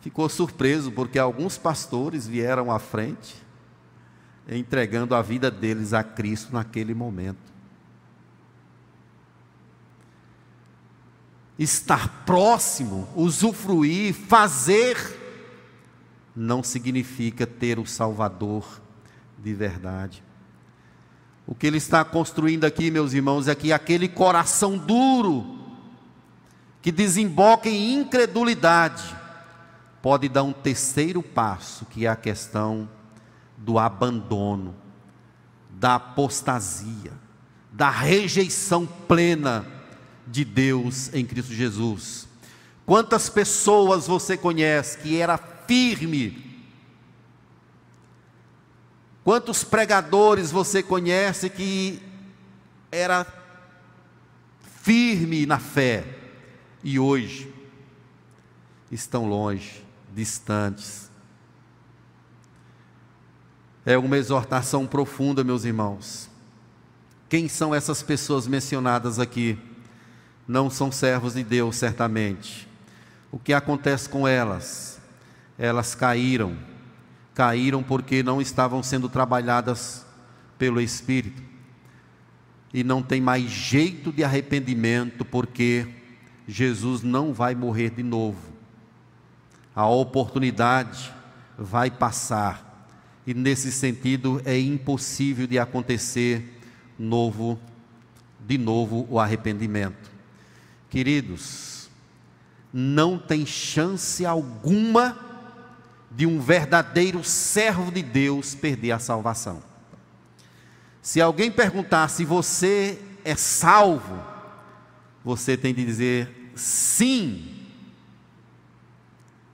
ficou 0.00 0.28
surpreso 0.28 0.92
porque 0.92 1.18
alguns 1.18 1.58
pastores 1.58 2.26
vieram 2.26 2.70
à 2.70 2.78
frente, 2.78 3.36
entregando 4.48 5.14
a 5.14 5.22
vida 5.22 5.50
deles 5.50 5.92
a 5.92 6.02
Cristo 6.02 6.52
naquele 6.52 6.94
momento. 6.94 7.54
Estar 11.58 12.24
próximo, 12.24 13.08
usufruir, 13.16 14.14
fazer, 14.14 14.96
não 16.34 16.62
significa 16.62 17.46
ter 17.46 17.78
o 17.78 17.86
Salvador 17.86 18.80
de 19.38 19.54
verdade. 19.54 20.22
O 21.46 21.54
que 21.54 21.66
ele 21.66 21.76
está 21.76 22.04
construindo 22.04 22.64
aqui, 22.64 22.90
meus 22.90 23.12
irmãos, 23.12 23.46
é 23.46 23.54
que 23.54 23.72
aquele 23.72 24.08
coração 24.08 24.76
duro, 24.76 25.58
que 26.82 26.90
desemboca 26.90 27.68
em 27.68 27.94
incredulidade, 28.00 29.14
pode 30.02 30.28
dar 30.28 30.42
um 30.42 30.52
terceiro 30.52 31.22
passo, 31.22 31.84
que 31.86 32.04
é 32.04 32.08
a 32.08 32.16
questão 32.16 32.88
do 33.56 33.78
abandono, 33.78 34.74
da 35.70 35.94
apostasia, 35.96 37.12
da 37.72 37.90
rejeição 37.90 38.86
plena 38.86 39.64
de 40.26 40.44
Deus 40.44 41.12
em 41.14 41.24
Cristo 41.24 41.52
Jesus. 41.52 42.26
Quantas 42.84 43.28
pessoas 43.28 44.06
você 44.06 44.36
conhece 44.36 44.98
que 44.98 45.20
era 45.20 45.36
firme? 45.36 46.45
Quantos 49.26 49.64
pregadores 49.64 50.52
você 50.52 50.84
conhece 50.84 51.50
que 51.50 52.00
era 52.92 53.26
firme 54.84 55.44
na 55.46 55.58
fé 55.58 56.04
e 56.84 56.96
hoje 56.96 57.52
estão 58.88 59.28
longe? 59.28 59.84
distantes. 60.14 61.10
É 63.84 63.98
uma 63.98 64.16
exortação 64.16 64.86
profunda, 64.86 65.42
meus 65.42 65.64
irmãos. 65.64 66.30
Quem 67.28 67.48
são 67.48 67.74
essas 67.74 68.04
pessoas 68.04 68.46
mencionadas 68.46 69.18
aqui? 69.18 69.58
Não 70.46 70.70
são 70.70 70.92
servos 70.92 71.34
de 71.34 71.42
Deus, 71.42 71.74
certamente. 71.74 72.68
O 73.32 73.40
que 73.40 73.52
acontece 73.52 74.08
com 74.08 74.28
elas? 74.28 75.00
Elas 75.58 75.96
caíram. 75.96 76.75
Caíram 77.36 77.84
porque 77.84 78.20
não 78.20 78.40
estavam 78.40 78.82
sendo 78.82 79.08
trabalhadas 79.08 80.04
pelo 80.58 80.80
Espírito. 80.80 81.40
E 82.74 82.82
não 82.82 83.00
tem 83.00 83.20
mais 83.20 83.48
jeito 83.48 84.10
de 84.10 84.24
arrependimento, 84.24 85.24
porque 85.24 85.86
Jesus 86.48 87.04
não 87.04 87.32
vai 87.32 87.54
morrer 87.54 87.90
de 87.90 88.02
novo 88.02 88.56
a 89.76 89.86
oportunidade 89.86 91.12
vai 91.58 91.90
passar. 91.90 92.88
E 93.26 93.34
nesse 93.34 93.70
sentido 93.70 94.40
é 94.46 94.58
impossível 94.58 95.46
de 95.46 95.58
acontecer 95.58 96.58
novo 96.98 97.60
de 98.40 98.56
novo 98.56 99.06
o 99.10 99.20
arrependimento. 99.20 100.10
Queridos, 100.88 101.90
não 102.72 103.18
tem 103.18 103.44
chance 103.44 104.24
alguma 104.24 105.25
de 106.16 106.24
um 106.24 106.40
verdadeiro 106.40 107.22
servo 107.22 107.92
de 107.92 108.02
Deus 108.02 108.54
perder 108.54 108.92
a 108.92 108.98
salvação. 108.98 109.62
Se 111.02 111.20
alguém 111.20 111.50
perguntar 111.50 112.08
se 112.08 112.24
você 112.24 112.98
é 113.22 113.36
salvo, 113.36 114.18
você 115.22 115.58
tem 115.58 115.74
de 115.74 115.84
dizer 115.84 116.52
sim, 116.54 117.54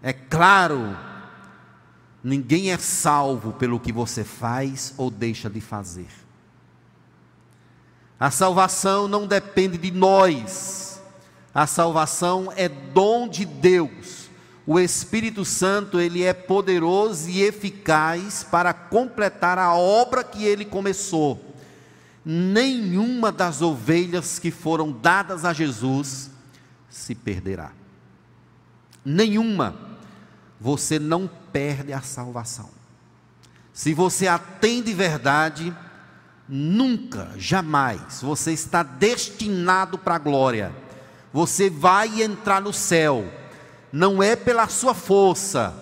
é 0.00 0.12
claro, 0.12 0.96
ninguém 2.22 2.70
é 2.70 2.78
salvo 2.78 3.54
pelo 3.54 3.80
que 3.80 3.92
você 3.92 4.22
faz 4.22 4.94
ou 4.96 5.10
deixa 5.10 5.50
de 5.50 5.60
fazer. 5.60 6.08
A 8.20 8.30
salvação 8.30 9.08
não 9.08 9.26
depende 9.26 9.76
de 9.76 9.90
nós, 9.90 11.02
a 11.52 11.66
salvação 11.66 12.52
é 12.54 12.68
dom 12.68 13.26
de 13.26 13.44
Deus. 13.44 14.21
O 14.66 14.78
Espírito 14.78 15.44
Santo, 15.44 16.00
ele 16.00 16.22
é 16.22 16.32
poderoso 16.32 17.28
e 17.28 17.42
eficaz 17.42 18.46
para 18.48 18.72
completar 18.72 19.58
a 19.58 19.74
obra 19.74 20.22
que 20.22 20.44
ele 20.44 20.64
começou. 20.64 21.52
Nenhuma 22.24 23.32
das 23.32 23.60
ovelhas 23.60 24.38
que 24.38 24.52
foram 24.52 24.92
dadas 24.92 25.44
a 25.44 25.52
Jesus 25.52 26.30
se 26.88 27.14
perderá. 27.14 27.72
Nenhuma 29.04 29.74
você 30.60 30.98
não 30.98 31.28
perde 31.52 31.92
a 31.92 32.00
salvação. 32.00 32.70
Se 33.72 33.92
você 33.92 34.28
a 34.28 34.38
tem 34.38 34.80
de 34.80 34.94
verdade, 34.94 35.76
nunca, 36.48 37.32
jamais, 37.36 38.20
você 38.22 38.52
está 38.52 38.84
destinado 38.84 39.98
para 39.98 40.14
a 40.14 40.18
glória. 40.18 40.72
Você 41.32 41.68
vai 41.68 42.22
entrar 42.22 42.60
no 42.60 42.72
céu. 42.72 43.41
Não 43.92 44.22
é 44.22 44.34
pela 44.34 44.66
sua 44.68 44.94
força, 44.94 45.74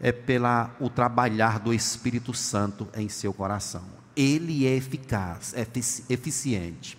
é 0.00 0.10
pela 0.12 0.74
o 0.80 0.88
trabalhar 0.88 1.58
do 1.58 1.74
Espírito 1.74 2.32
Santo 2.32 2.88
em 2.94 3.08
seu 3.08 3.32
coração. 3.32 3.84
Ele 4.16 4.66
é 4.66 4.74
eficaz, 4.74 5.52
é 5.54 5.66
eficiente. 6.08 6.96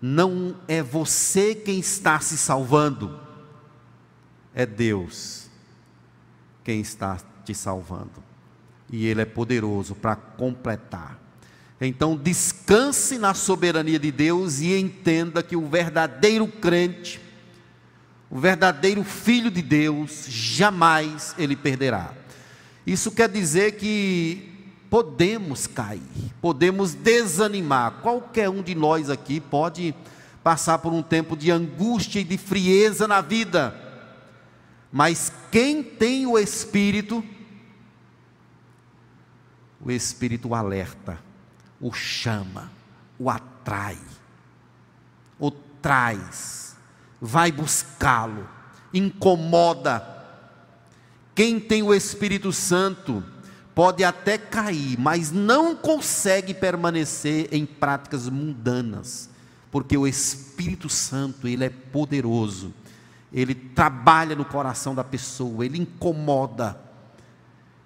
Não 0.00 0.54
é 0.68 0.82
você 0.82 1.54
quem 1.54 1.80
está 1.80 2.20
se 2.20 2.38
salvando, 2.38 3.18
é 4.54 4.64
Deus 4.64 5.48
quem 6.62 6.80
está 6.80 7.18
te 7.44 7.54
salvando. 7.54 8.22
E 8.90 9.06
Ele 9.06 9.22
é 9.22 9.24
poderoso 9.24 9.94
para 9.94 10.14
completar. 10.14 11.18
Então, 11.80 12.16
descanse 12.16 13.18
na 13.18 13.34
soberania 13.34 13.98
de 13.98 14.10
Deus 14.10 14.60
e 14.60 14.78
entenda 14.78 15.42
que 15.42 15.56
o 15.56 15.66
verdadeiro 15.66 16.46
crente, 16.46 17.20
o 18.30 18.38
verdadeiro 18.38 19.02
filho 19.04 19.50
de 19.50 19.62
Deus, 19.62 20.26
jamais 20.28 21.34
ele 21.38 21.56
perderá. 21.56 22.12
Isso 22.86 23.10
quer 23.10 23.28
dizer 23.28 23.72
que 23.72 24.52
podemos 24.90 25.66
cair, 25.66 26.02
podemos 26.40 26.94
desanimar. 26.94 28.00
Qualquer 28.02 28.48
um 28.48 28.62
de 28.62 28.74
nós 28.74 29.10
aqui 29.10 29.40
pode 29.40 29.94
passar 30.42 30.78
por 30.78 30.92
um 30.92 31.02
tempo 31.02 31.36
de 31.36 31.50
angústia 31.50 32.20
e 32.20 32.24
de 32.24 32.38
frieza 32.38 33.06
na 33.06 33.20
vida 33.20 33.88
mas 34.90 35.32
quem 35.50 35.82
tem 35.82 36.26
o 36.26 36.38
Espírito, 36.38 37.24
o 39.80 39.90
Espírito 39.90 40.54
alerta, 40.54 41.20
o 41.80 41.92
chama, 41.92 42.70
o 43.18 43.28
atrai, 43.28 43.98
o 45.38 45.50
traz, 45.50 46.76
vai 47.20 47.50
buscá-lo, 47.52 48.48
incomoda. 48.92 50.16
Quem 51.34 51.60
tem 51.60 51.82
o 51.82 51.94
Espírito 51.94 52.52
Santo 52.52 53.22
pode 53.74 54.02
até 54.02 54.36
cair, 54.36 54.98
mas 54.98 55.30
não 55.30 55.76
consegue 55.76 56.52
permanecer 56.52 57.48
em 57.52 57.64
práticas 57.64 58.28
mundanas, 58.28 59.30
porque 59.70 59.96
o 59.96 60.06
Espírito 60.06 60.88
Santo, 60.88 61.46
ele 61.46 61.64
é 61.64 61.70
poderoso 61.70 62.74
ele 63.32 63.54
trabalha 63.54 64.34
no 64.34 64.44
coração 64.44 64.94
da 64.94 65.04
pessoa, 65.04 65.64
ele 65.64 65.78
incomoda, 65.78 66.78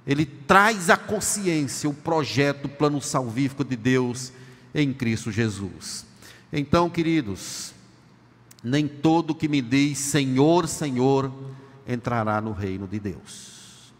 ele 0.06 0.24
traz 0.24 0.90
à 0.90 0.96
consciência 0.96 1.88
o 1.88 1.94
projeto, 1.94 2.66
o 2.66 2.68
plano 2.68 3.00
salvífico 3.00 3.64
de 3.64 3.76
Deus 3.76 4.32
em 4.74 4.92
Cristo 4.92 5.30
Jesus. 5.30 6.06
Então, 6.52 6.88
queridos, 6.88 7.72
nem 8.62 8.86
todo 8.86 9.34
que 9.34 9.48
me 9.48 9.60
diz 9.60 9.98
Senhor, 9.98 10.68
Senhor, 10.68 11.32
entrará 11.86 12.40
no 12.40 12.52
reino 12.52 12.86
de 12.86 12.98
Deus. 13.00 13.92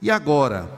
E 0.00 0.10
agora, 0.10 0.70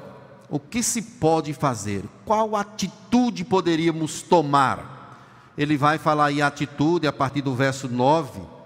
o 0.48 0.58
que 0.58 0.82
se 0.82 1.02
pode 1.02 1.52
fazer? 1.52 2.04
Qual 2.24 2.56
atitude 2.56 3.44
poderíamos 3.44 4.22
tomar? 4.22 5.52
Ele 5.56 5.76
vai 5.76 5.98
falar 5.98 6.32
em 6.32 6.42
atitude 6.42 7.06
a 7.06 7.12
partir 7.12 7.42
do 7.42 7.54
verso 7.54 7.88
9 7.88 8.56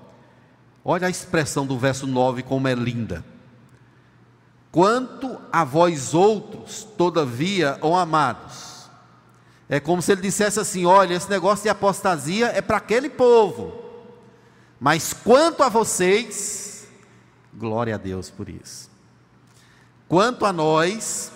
Olha 0.85 1.07
a 1.07 1.11
expressão 1.11 1.67
do 1.67 1.79
verso 1.79 2.07
9 2.07 2.43
como 2.43 2.67
é 2.67 2.75
linda. 2.75 3.25
Quanto 4.73 5.39
a 5.53 5.65
vós 5.65 6.15
outros, 6.15 6.85
todavia, 6.97 7.79
ó 7.83 7.99
amados. 7.99 8.89
É 9.69 9.79
como 9.79 10.01
se 10.01 10.13
ele 10.13 10.23
dissesse 10.23 10.59
assim: 10.59 10.87
olha, 10.87 11.15
esse 11.15 11.29
negócio 11.29 11.65
de 11.65 11.69
apostasia 11.69 12.47
é 12.47 12.61
para 12.61 12.79
aquele 12.79 13.11
povo. 13.11 13.80
Mas 14.81 15.13
quanto 15.13 15.63
a 15.63 15.69
vocês, 15.69 16.89
glória 17.55 17.95
a 17.95 17.99
Deus 17.99 18.31
por 18.31 18.49
isso. 18.49 18.91
Quanto 20.09 20.45
a 20.47 20.53
nós, 20.53 21.31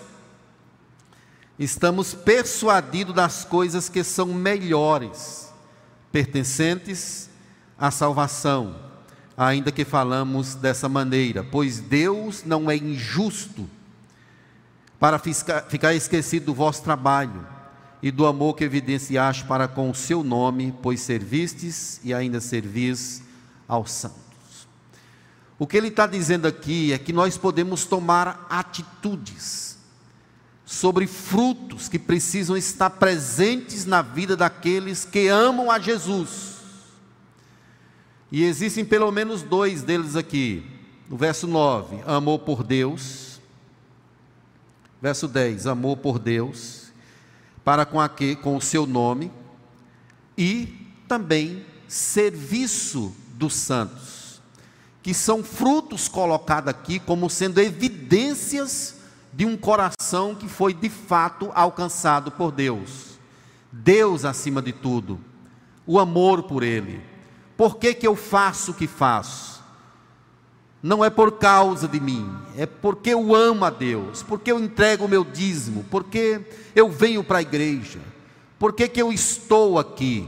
estamos 1.57 2.13
persuadidos 2.13 3.15
das 3.15 3.45
coisas 3.45 3.87
que 3.87 4.03
são 4.03 4.25
melhores, 4.33 5.53
pertencentes 6.11 7.29
à 7.77 7.91
salvação 7.91 8.83
ainda 9.37 9.71
que 9.71 9.83
falamos 9.83 10.55
dessa 10.55 10.87
maneira, 10.87 11.43
pois 11.43 11.79
Deus 11.79 12.43
não 12.45 12.69
é 12.71 12.77
injusto 12.77 13.67
para 14.99 15.19
ficar 15.19 15.93
esquecido 15.93 16.47
do 16.47 16.53
vosso 16.53 16.81
trabalho 16.81 17.45
e 18.01 18.11
do 18.11 18.25
amor 18.25 18.55
que 18.55 18.63
evidenciaste 18.63 19.43
para 19.43 19.67
com 19.67 19.89
o 19.89 19.95
seu 19.95 20.23
nome, 20.23 20.73
pois 20.81 21.01
servistes 21.01 21.99
e 22.03 22.13
ainda 22.13 22.39
servis 22.39 23.21
aos 23.67 23.91
santos. 23.91 24.67
O 25.57 25.65
que 25.65 25.77
ele 25.77 25.87
está 25.87 26.05
dizendo 26.05 26.47
aqui 26.47 26.91
é 26.91 26.97
que 26.97 27.13
nós 27.13 27.37
podemos 27.37 27.85
tomar 27.85 28.45
atitudes 28.49 29.77
sobre 30.65 31.07
frutos 31.07 31.87
que 31.87 31.99
precisam 31.99 32.57
estar 32.57 32.89
presentes 32.89 33.85
na 33.85 34.01
vida 34.01 34.35
daqueles 34.35 35.05
que 35.05 35.27
amam 35.27 35.71
a 35.71 35.79
Jesus 35.79 36.55
e 38.31 38.43
existem 38.43 38.83
pelo 38.83 39.11
menos 39.11 39.41
dois 39.41 39.81
deles 39.81 40.15
aqui. 40.15 40.61
No 41.09 41.15
verso 41.15 41.47
9, 41.47 42.03
amor 42.05 42.39
por 42.39 42.63
Deus. 42.63 43.39
Verso 45.01 45.27
10, 45.27 45.67
amor 45.67 45.97
por 45.97 46.17
Deus, 46.17 46.91
para 47.63 47.85
com, 47.85 47.97
aquele, 47.97 48.35
com 48.35 48.57
o 48.57 48.61
seu 48.61 48.85
nome. 48.85 49.31
E 50.37 50.91
também 51.07 51.65
serviço 51.87 53.15
dos 53.35 53.53
santos, 53.53 54.41
que 55.03 55.13
são 55.13 55.43
frutos 55.43 56.07
colocados 56.07 56.69
aqui 56.69 56.99
como 56.99 57.29
sendo 57.29 57.59
evidências 57.59 58.95
de 59.31 59.45
um 59.45 59.55
coração 59.55 60.33
que 60.33 60.47
foi 60.47 60.73
de 60.73 60.89
fato 60.89 61.51
alcançado 61.53 62.31
por 62.31 62.51
Deus. 62.51 63.19
Deus 63.71 64.25
acima 64.25 64.61
de 64.61 64.71
tudo, 64.71 65.19
o 65.85 65.99
amor 65.99 66.43
por 66.43 66.63
Ele 66.63 67.15
por 67.57 67.77
que, 67.77 67.93
que 67.93 68.07
eu 68.07 68.15
faço 68.15 68.71
o 68.71 68.73
que 68.73 68.87
faço? 68.87 69.63
Não 70.83 71.03
é 71.03 71.09
por 71.09 71.33
causa 71.33 71.87
de 71.87 71.99
mim, 71.99 72.29
é 72.57 72.65
porque 72.65 73.09
eu 73.09 73.33
amo 73.33 73.65
a 73.65 73.69
Deus, 73.69 74.21
porque 74.21 74.51
eu 74.51 74.59
entrego 74.59 75.05
o 75.05 75.09
meu 75.09 75.23
dízimo, 75.23 75.83
porque 75.89 76.41
eu 76.75 76.89
venho 76.89 77.23
para 77.23 77.39
a 77.39 77.41
igreja, 77.41 77.99
porque 78.59 78.87
que 78.87 79.01
eu 79.01 79.11
estou 79.11 79.79
aqui, 79.79 80.27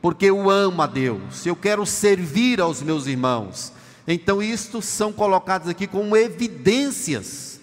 porque 0.00 0.26
eu 0.26 0.48
amo 0.48 0.82
a 0.82 0.86
Deus, 0.86 1.44
eu 1.44 1.56
quero 1.56 1.84
servir 1.84 2.60
aos 2.60 2.82
meus 2.82 3.06
irmãos. 3.06 3.72
Então, 4.06 4.42
isto 4.42 4.80
são 4.80 5.12
colocados 5.12 5.68
aqui 5.68 5.86
como 5.86 6.16
evidências 6.16 7.60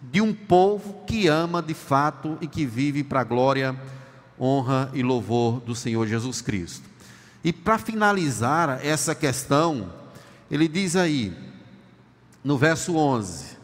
de 0.00 0.20
um 0.20 0.32
povo 0.32 1.02
que 1.06 1.26
ama 1.26 1.60
de 1.60 1.74
fato 1.74 2.38
e 2.40 2.46
que 2.46 2.64
vive 2.64 3.02
para 3.02 3.20
a 3.20 3.24
glória, 3.24 3.76
honra 4.40 4.90
e 4.94 5.02
louvor 5.02 5.60
do 5.60 5.74
Senhor 5.74 6.06
Jesus 6.06 6.40
Cristo. 6.40 6.88
E 7.42 7.52
para 7.52 7.78
finalizar 7.78 8.84
essa 8.84 9.14
questão, 9.14 9.92
ele 10.50 10.68
diz 10.68 10.94
aí, 10.96 11.36
no 12.44 12.56
verso 12.56 12.96
11: 12.96 13.56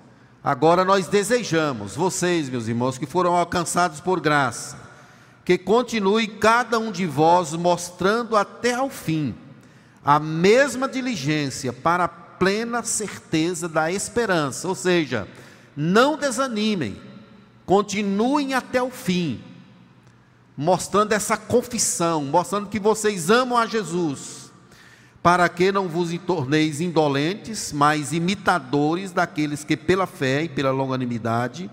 Agora 0.43 0.85
nós 0.85 1.07
desejamos, 1.07 1.95
vocês, 1.95 2.49
meus 2.49 2.69
irmãos, 2.69 2.99
que 2.99 3.07
foram 3.07 3.35
alcançados 3.35 4.01
por 4.01 4.21
graça, 4.21 4.77
que 5.45 5.59
continue 5.59 6.27
cada 6.27 6.79
um 6.79 6.91
de 6.91 7.07
vós 7.07 7.53
mostrando 7.53 8.37
até 8.37 8.75
ao 8.75 8.89
fim 8.89 9.35
a 10.05 10.19
mesma 10.19 10.89
diligência 10.89 11.73
para 11.73 12.05
a 12.05 12.09
plena 12.09 12.83
certeza 12.83 13.69
da 13.69 13.91
esperança, 13.91 14.69
ou 14.69 14.75
seja, 14.75 15.27
não 15.77 16.17
desanimem, 16.17 17.01
continuem 17.65 18.55
até 18.55 18.83
o 18.83 18.91
fim 18.91 19.43
mostrando 20.57 21.13
essa 21.13 21.37
confissão, 21.37 22.25
mostrando 22.25 22.69
que 22.69 22.79
vocês 22.79 23.29
amam 23.29 23.59
a 23.59 23.67
Jesus, 23.67 24.53
para 25.23 25.49
que 25.49 25.73
não 25.73 25.89
vos 25.89 26.17
torneis 26.19 26.81
indolentes, 26.81 27.73
mas 27.73 28.13
imitadores 28.13 29.11
daqueles 29.11 29.65
que 29.65 29.77
pela 29.77 30.07
fé 30.07 30.45
e 30.45 30.49
pela 30.49 30.71
longanimidade 30.71 31.71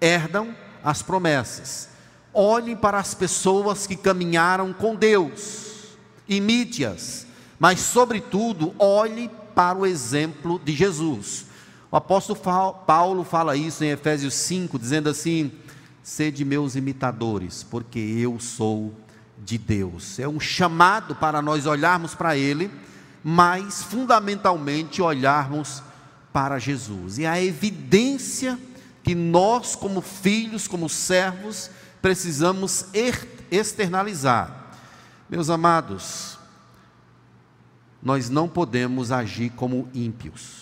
herdam 0.00 0.54
as 0.84 1.02
promessas. 1.02 1.89
Olhem 2.32 2.76
para 2.76 2.98
as 2.98 3.14
pessoas 3.14 3.86
que 3.86 3.96
caminharam 3.96 4.72
com 4.72 4.94
Deus, 4.94 5.96
imite-as, 6.28 7.26
mas 7.58 7.80
sobretudo 7.80 8.74
olhe 8.78 9.30
para 9.54 9.78
o 9.78 9.84
exemplo 9.84 10.60
de 10.64 10.72
Jesus. 10.72 11.46
O 11.90 11.96
apóstolo 11.96 12.38
Paulo 12.86 13.24
fala 13.24 13.56
isso 13.56 13.82
em 13.82 13.90
Efésios 13.90 14.34
5, 14.34 14.78
dizendo 14.78 15.08
assim: 15.08 15.50
sede 16.02 16.44
meus 16.44 16.76
imitadores, 16.76 17.64
porque 17.64 17.98
eu 17.98 18.38
sou 18.38 18.94
de 19.44 19.58
Deus. 19.58 20.18
É 20.18 20.28
um 20.28 20.38
chamado 20.38 21.14
para 21.14 21.42
nós 21.42 21.66
olharmos 21.66 22.14
para 22.14 22.36
Ele, 22.36 22.70
mas 23.24 23.82
fundamentalmente 23.82 25.02
olharmos 25.02 25.82
para 26.32 26.58
Jesus. 26.58 27.18
E 27.18 27.26
a 27.26 27.42
evidência 27.42 28.58
que 29.02 29.14
nós, 29.14 29.74
como 29.74 30.00
filhos, 30.00 30.68
como 30.68 30.88
servos, 30.88 31.70
precisamos 32.00 32.86
externalizar. 33.50 34.72
Meus 35.28 35.50
amados, 35.50 36.38
nós 38.02 38.28
não 38.28 38.48
podemos 38.48 39.12
agir 39.12 39.50
como 39.50 39.88
ímpios 39.94 40.60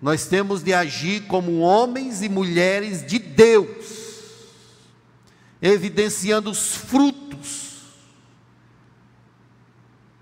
nós 0.00 0.24
temos 0.26 0.62
de 0.62 0.72
agir 0.72 1.26
como 1.26 1.58
homens 1.58 2.22
e 2.22 2.28
mulheres 2.28 3.04
de 3.06 3.18
Deus, 3.18 4.08
evidenciando 5.60 6.50
os 6.50 6.74
frutos 6.74 7.80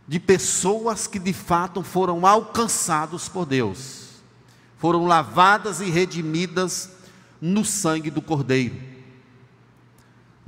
de 0.06 0.18
pessoas 0.18 1.06
que 1.06 1.18
de 1.18 1.32
fato 1.32 1.82
foram 1.82 2.26
alcançados 2.26 3.28
por 3.28 3.46
Deus, 3.46 4.08
foram 4.78 5.06
lavadas 5.06 5.80
e 5.80 5.90
redimidas 5.90 6.90
no 7.40 7.64
sangue 7.64 8.10
do 8.10 8.22
Cordeiro. 8.22 8.97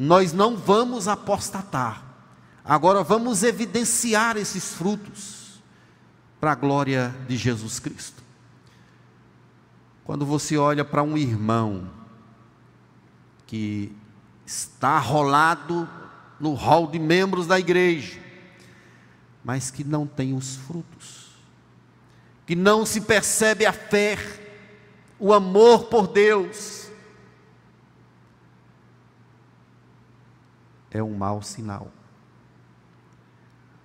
Nós 0.02 0.32
não 0.32 0.56
vamos 0.56 1.06
apostatar, 1.06 2.02
agora 2.64 3.02
vamos 3.02 3.42
evidenciar 3.42 4.38
esses 4.38 4.72
frutos 4.72 5.60
para 6.40 6.52
a 6.52 6.54
glória 6.54 7.14
de 7.28 7.36
Jesus 7.36 7.78
Cristo. 7.78 8.22
Quando 10.02 10.24
você 10.24 10.56
olha 10.56 10.86
para 10.86 11.02
um 11.02 11.18
irmão 11.18 11.90
que 13.46 13.94
está 14.46 14.98
rolado 14.98 15.86
no 16.40 16.54
hall 16.54 16.86
de 16.86 16.98
membros 16.98 17.46
da 17.46 17.60
igreja, 17.60 18.18
mas 19.44 19.70
que 19.70 19.84
não 19.84 20.06
tem 20.06 20.32
os 20.32 20.56
frutos, 20.56 21.26
que 22.46 22.56
não 22.56 22.86
se 22.86 23.02
percebe 23.02 23.66
a 23.66 23.72
fé, 23.74 24.16
o 25.18 25.34
amor 25.34 25.88
por 25.88 26.08
Deus, 26.08 26.89
é 30.90 31.02
um 31.02 31.14
mau 31.14 31.42
sinal. 31.42 31.90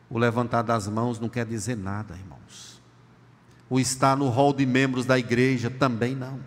O 0.10 0.18
levantar 0.18 0.62
das 0.62 0.88
mãos 0.88 1.20
não 1.20 1.30
quer 1.30 1.46
dizer 1.46 1.76
nada, 1.76 2.16
irmãos 2.16 2.76
o 3.70 3.80
estar 3.80 4.16
no 4.16 4.30
hall 4.30 4.54
de 4.54 4.66
membros 4.66 5.06
da 5.06 5.18
igreja 5.18 5.70
também 5.70 6.16
não. 6.16 6.40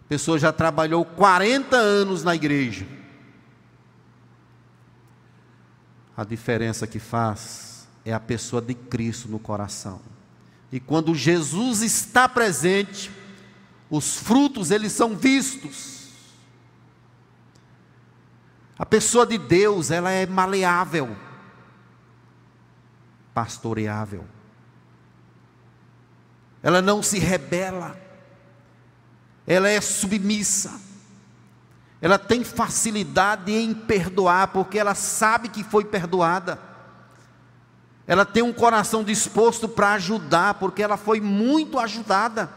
A 0.00 0.08
pessoa 0.08 0.38
já 0.38 0.52
trabalhou 0.52 1.04
40 1.04 1.76
anos 1.76 2.22
na 2.22 2.34
igreja. 2.34 2.86
A 6.16 6.24
diferença 6.24 6.86
que 6.86 6.98
faz 6.98 7.88
é 8.04 8.12
a 8.12 8.20
pessoa 8.20 8.60
de 8.60 8.74
Cristo 8.74 9.28
no 9.28 9.38
coração. 9.38 10.00
E 10.70 10.80
quando 10.80 11.14
Jesus 11.14 11.82
está 11.82 12.28
presente, 12.28 13.10
os 13.90 14.16
frutos 14.16 14.70
eles 14.70 14.92
são 14.92 15.16
vistos. 15.16 16.01
A 18.78 18.86
pessoa 18.86 19.26
de 19.26 19.38
Deus, 19.38 19.90
ela 19.90 20.10
é 20.10 20.26
maleável 20.26 21.16
pastoreável. 23.34 24.24
Ela 26.62 26.80
não 26.80 27.02
se 27.02 27.18
rebela. 27.18 27.98
Ela 29.46 29.68
é 29.68 29.80
submissa. 29.80 30.80
Ela 32.00 32.18
tem 32.18 32.44
facilidade 32.44 33.52
em 33.52 33.74
perdoar, 33.74 34.48
porque 34.48 34.78
ela 34.78 34.94
sabe 34.94 35.48
que 35.48 35.64
foi 35.64 35.84
perdoada. 35.84 36.58
ela 38.06 38.24
tem 38.24 38.42
um 38.42 38.52
coração 38.52 39.04
disposto 39.04 39.68
para 39.68 39.92
ajudar, 39.92 40.54
porque 40.54 40.82
ela 40.82 40.96
foi 40.96 41.20
muito 41.20 41.78
ajudada. 41.78 42.50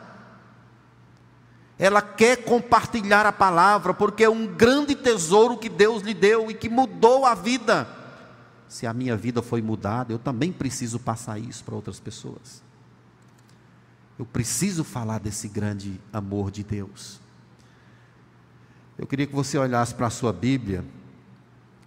Ela 1.77 2.01
quer 2.01 2.43
compartilhar 2.43 3.25
a 3.25 3.31
palavra, 3.31 3.93
porque 3.93 4.23
é 4.23 4.29
um 4.29 4.47
grande 4.47 4.95
tesouro 4.95 5.57
que 5.57 5.67
Deus 5.67 6.01
lhe 6.01 6.13
deu 6.13 6.49
e 6.49 6.53
que 6.53 6.69
mudou 6.69 7.25
a 7.25 7.35
vida. 7.35 7.87
Se 8.67 8.87
a 8.87 8.93
minha 8.93 9.15
vida 9.17 9.41
foi 9.41 9.61
mudada, 9.61 10.13
eu 10.13 10.19
também 10.19 10.51
preciso 10.51 10.99
passar 10.99 11.37
isso 11.37 11.63
para 11.63 11.75
outras 11.75 11.99
pessoas. 11.99 12.63
Eu 14.17 14.25
preciso 14.25 14.83
falar 14.83 15.19
desse 15.19 15.49
grande 15.49 15.99
amor 16.13 16.49
de 16.49 16.63
Deus. 16.63 17.19
Eu 18.97 19.05
queria 19.05 19.27
que 19.27 19.35
você 19.35 19.57
olhasse 19.57 19.93
para 19.93 20.07
a 20.07 20.09
sua 20.09 20.31
Bíblia. 20.31 20.85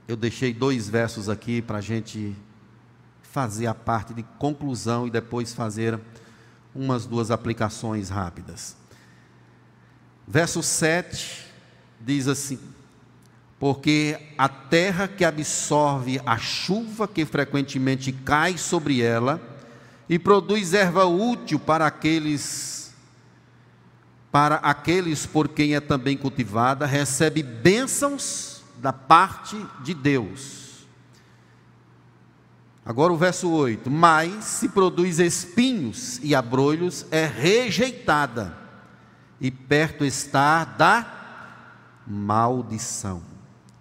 Eu 0.07 0.17
deixei 0.17 0.53
dois 0.53 0.89
versos 0.89 1.31
aqui 1.31 1.63
para 1.63 1.79
a 1.79 1.83
gente 1.83 2.37
fazer 3.23 3.67
a 3.67 3.75
parte 3.75 4.13
de 4.13 4.23
conclusão 4.39 5.07
e 5.07 5.11
depois 5.11 5.55
fazer 5.55 5.99
umas 6.75 7.07
duas 7.07 7.31
aplicações 7.31 8.11
rápidas. 8.11 8.78
Verso 10.31 10.63
7 10.63 11.47
diz 11.99 12.29
assim: 12.29 12.59
Porque 13.59 14.35
a 14.37 14.47
terra 14.47 15.09
que 15.09 15.25
absorve 15.25 16.21
a 16.27 16.37
chuva 16.37 17.09
que 17.09 17.25
frequentemente 17.25 18.13
cai 18.13 18.59
sobre 18.59 19.01
ela 19.01 19.41
e 20.07 20.19
produz 20.19 20.75
erva 20.75 21.07
útil 21.07 21.59
para 21.59 21.87
aqueles 21.87 22.93
para 24.31 24.57
aqueles 24.57 25.25
por 25.25 25.49
quem 25.49 25.75
é 25.75 25.81
também 25.81 26.15
cultivada, 26.15 26.85
recebe 26.85 27.43
bênçãos 27.43 28.63
da 28.77 28.93
parte 28.93 29.57
de 29.83 29.95
Deus. 29.95 30.87
Agora 32.85 33.15
o 33.15 33.17
verso 33.17 33.51
8: 33.51 33.91
Mas 33.91 34.45
se 34.45 34.69
produz 34.69 35.19
espinhos 35.19 36.21
e 36.23 36.35
abrolhos, 36.35 37.07
é 37.11 37.25
rejeitada, 37.25 38.68
e 39.41 39.51
perto 39.51 40.05
está 40.05 40.65
da 40.65 41.15
maldição, 42.07 43.23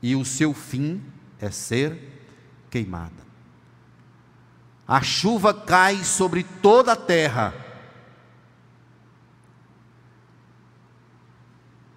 e 0.01 0.15
o 0.15 0.23
seu 0.23 0.53
fim 0.53 1.01
é 1.39 1.49
ser 1.49 2.25
queimada. 2.69 3.25
A 4.87 5.01
chuva 5.01 5.53
cai 5.53 6.03
sobre 6.03 6.43
toda 6.43 6.93
a 6.93 6.95
terra, 6.95 7.53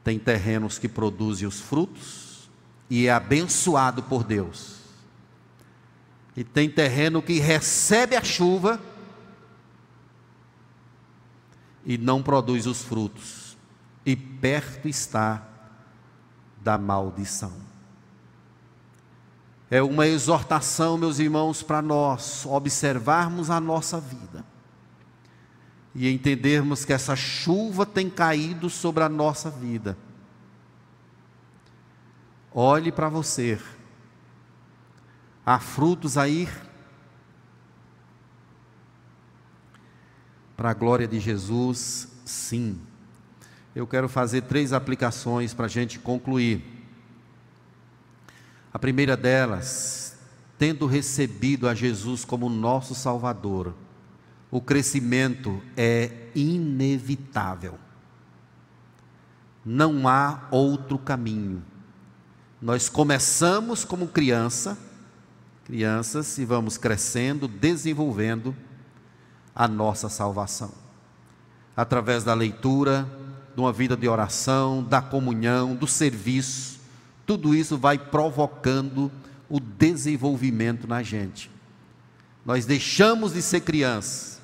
Tem 0.03 0.19
terrenos 0.19 0.79
que 0.79 0.89
produzem 0.89 1.47
os 1.47 1.61
frutos 1.61 2.51
e 2.89 3.07
é 3.07 3.13
abençoado 3.13 4.03
por 4.03 4.25
Deus. 4.25 4.79
E 6.37 6.43
tem 6.43 6.71
terreno 6.71 7.23
que 7.23 7.39
recebe 7.39 8.17
a 8.17 8.25
chuva 8.25 8.81
e 11.85 11.99
não 11.99 12.23
produz 12.23 12.67
os 12.67 12.83
frutos. 12.83 13.50
E 14.05 14.17
perto 14.17 14.89
está 14.89 15.43
da 16.63 16.79
maldição. 16.79 17.53
É 19.71 19.81
uma 19.81 20.07
exortação, 20.07 20.99
meus 20.99 21.19
irmãos, 21.19 21.63
para 21.63 21.81
nós 21.81 22.45
observarmos 22.45 23.51
a 23.51 23.61
nossa 23.61 24.01
vida 24.01 24.45
e 25.95 26.13
entendermos 26.13 26.85
que 26.85 26.93
essa 26.93 27.17
chuva 27.17 27.85
tem 27.85 28.09
caído 28.09 28.71
sobre 28.71 29.03
a 29.03 29.09
nossa 29.09 29.51
vida. 29.51 29.97
Olhe 32.53 32.91
para 32.91 33.09
você. 33.09 33.61
Há 35.45 35.59
frutos 35.59 36.19
aí. 36.19 36.49
Para 40.57 40.71
a 40.71 40.75
glória 40.75 41.09
de 41.09 41.19
Jesus, 41.19 42.09
sim. 42.25 42.81
Eu 43.75 43.87
quero 43.87 44.09
fazer 44.09 44.43
três 44.43 44.73
aplicações 44.73 45.55
para 45.55 45.67
a 45.67 45.69
gente 45.69 45.99
concluir. 45.99 46.63
A 48.73 48.79
primeira 48.79 49.17
delas, 49.17 50.19
tendo 50.59 50.87
recebido 50.87 51.69
a 51.69 51.75
Jesus 51.75 52.25
como 52.25 52.49
nosso 52.49 52.95
Salvador, 52.95 53.75
o 54.51 54.61
crescimento 54.61 55.63
é 55.77 56.29
inevitável. 56.35 57.79
Não 59.65 60.09
há 60.09 60.49
outro 60.51 60.99
caminho. 60.99 61.63
Nós 62.61 62.89
começamos 62.89 63.85
como 63.85 64.09
criança, 64.09 64.77
crianças, 65.65 66.39
e 66.39 66.45
vamos 66.45 66.77
crescendo, 66.77 67.47
desenvolvendo 67.47 68.55
a 69.55 69.69
nossa 69.69 70.09
salvação. 70.09 70.73
Através 71.77 72.25
da 72.25 72.35
leitura, 72.35 73.09
de 73.61 73.65
uma 73.65 73.73
vida 73.75 73.95
de 73.95 74.09
oração, 74.09 74.83
da 74.83 75.03
comunhão, 75.03 75.77
do 75.77 75.87
serviço, 75.87 76.81
tudo 77.27 77.55
isso 77.55 77.77
vai 77.77 77.99
provocando 77.99 79.13
o 79.51 79.61
desenvolvimento 79.61 80.89
na 80.89 81.03
gente. 81.03 81.51
Nós 82.45 82.65
deixamos 82.65 83.35
de 83.35 83.43
ser 83.43 83.61
crianças 83.61 84.41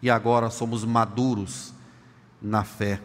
e 0.00 0.08
agora 0.08 0.50
somos 0.50 0.84
maduros 0.84 1.72
na 2.40 2.62
fé. 2.62 3.00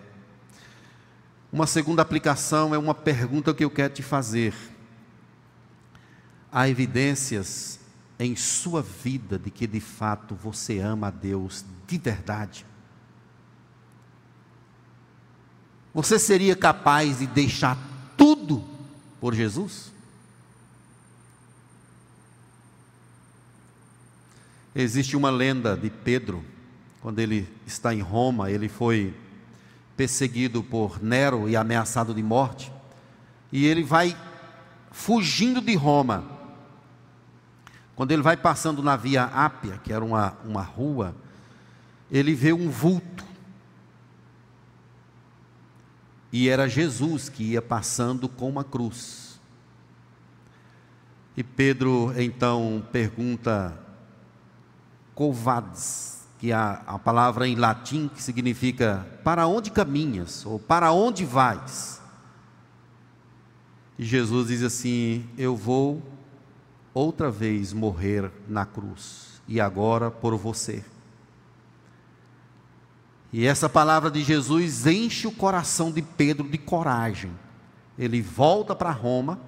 Uma 1.51 1.65
segunda 1.65 2.03
aplicação 2.03 2.75
é 2.75 2.77
uma 2.77 2.93
pergunta 2.93 3.51
que 3.51 3.65
eu 3.65 3.71
quero 3.71 3.95
te 3.95 4.03
fazer. 4.03 4.53
Há 6.51 6.69
evidências 6.69 7.79
em 8.19 8.35
sua 8.35 8.83
vida 8.83 9.39
de 9.39 9.49
que 9.49 9.65
de 9.65 9.79
fato 9.79 10.35
você 10.35 10.77
ama 10.77 11.07
a 11.07 11.11
Deus 11.11 11.65
de 11.87 11.97
verdade? 11.97 12.65
Você 16.01 16.17
seria 16.17 16.55
capaz 16.55 17.19
de 17.19 17.27
deixar 17.27 17.77
tudo 18.15 18.63
por 19.19 19.35
Jesus? 19.35 19.91
Existe 24.73 25.17
uma 25.17 25.29
lenda 25.29 25.75
de 25.75 25.89
Pedro 25.89 26.41
quando 27.01 27.19
ele 27.19 27.49
está 27.67 27.93
em 27.93 27.99
Roma, 27.99 28.49
ele 28.49 28.69
foi 28.69 29.13
perseguido 29.97 30.63
por 30.63 31.03
Nero 31.03 31.49
e 31.49 31.57
ameaçado 31.57 32.13
de 32.13 32.23
morte, 32.23 32.71
e 33.51 33.65
ele 33.65 33.83
vai 33.83 34.15
fugindo 34.91 35.59
de 35.59 35.75
Roma. 35.75 36.23
Quando 37.97 38.13
ele 38.13 38.21
vai 38.21 38.37
passando 38.37 38.81
na 38.81 38.95
Via 38.95 39.25
Ápia, 39.25 39.81
que 39.83 39.91
era 39.91 40.05
uma, 40.05 40.37
uma 40.45 40.61
rua, 40.61 41.13
ele 42.09 42.33
vê 42.33 42.53
um 42.53 42.69
vulto. 42.69 43.27
E 46.31 46.47
era 46.47 46.69
Jesus 46.69 47.27
que 47.29 47.43
ia 47.43 47.61
passando 47.61 48.29
com 48.29 48.49
uma 48.49 48.63
cruz. 48.63 49.39
E 51.35 51.43
Pedro 51.43 52.13
então 52.17 52.85
pergunta: 52.91 53.77
Covades, 55.15 56.27
que 56.37 56.51
a, 56.51 56.83
a 56.85 56.99
palavra 56.99 57.47
em 57.47 57.55
latim 57.55 58.07
que 58.07 58.21
significa 58.21 59.07
para 59.23 59.47
onde 59.47 59.71
caminhas 59.71 60.45
ou 60.45 60.59
para 60.59 60.91
onde 60.91 61.25
vais. 61.25 62.01
E 63.97 64.05
Jesus 64.05 64.47
diz 64.47 64.63
assim: 64.63 65.27
Eu 65.37 65.55
vou 65.55 66.01
outra 66.93 67.31
vez 67.31 67.73
morrer 67.73 68.31
na 68.47 68.65
cruz, 68.65 69.41
e 69.47 69.59
agora 69.59 70.11
por 70.11 70.35
você. 70.35 70.83
E 73.31 73.45
essa 73.45 73.69
palavra 73.69 74.09
de 74.09 74.23
Jesus 74.23 74.87
enche 74.87 75.27
o 75.27 75.31
coração 75.31 75.91
de 75.91 76.01
Pedro 76.01 76.47
de 76.47 76.57
coragem. 76.57 77.31
Ele 77.97 78.21
volta 78.21 78.75
para 78.75 78.89
Roma 78.91 79.39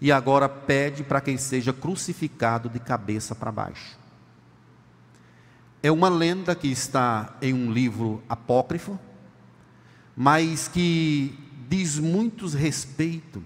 e 0.00 0.10
agora 0.10 0.48
pede 0.48 1.02
para 1.02 1.20
quem 1.20 1.36
seja 1.36 1.72
crucificado 1.72 2.68
de 2.68 2.78
cabeça 2.78 3.34
para 3.34 3.52
baixo. 3.52 3.98
É 5.82 5.90
uma 5.92 6.08
lenda 6.08 6.54
que 6.54 6.68
está 6.68 7.36
em 7.42 7.52
um 7.52 7.70
livro 7.70 8.22
apócrifo, 8.28 8.98
mas 10.16 10.66
que 10.66 11.38
diz 11.68 11.98
muito 11.98 12.48
respeito 12.48 13.42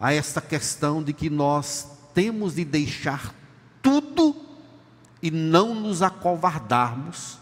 a 0.00 0.12
esta 0.12 0.40
questão 0.40 1.02
de 1.02 1.12
que 1.12 1.28
nós 1.28 1.88
temos 2.14 2.54
de 2.54 2.64
deixar 2.64 3.34
tudo 3.82 4.34
e 5.22 5.30
não 5.30 5.74
nos 5.74 6.02
acovardarmos 6.02 7.38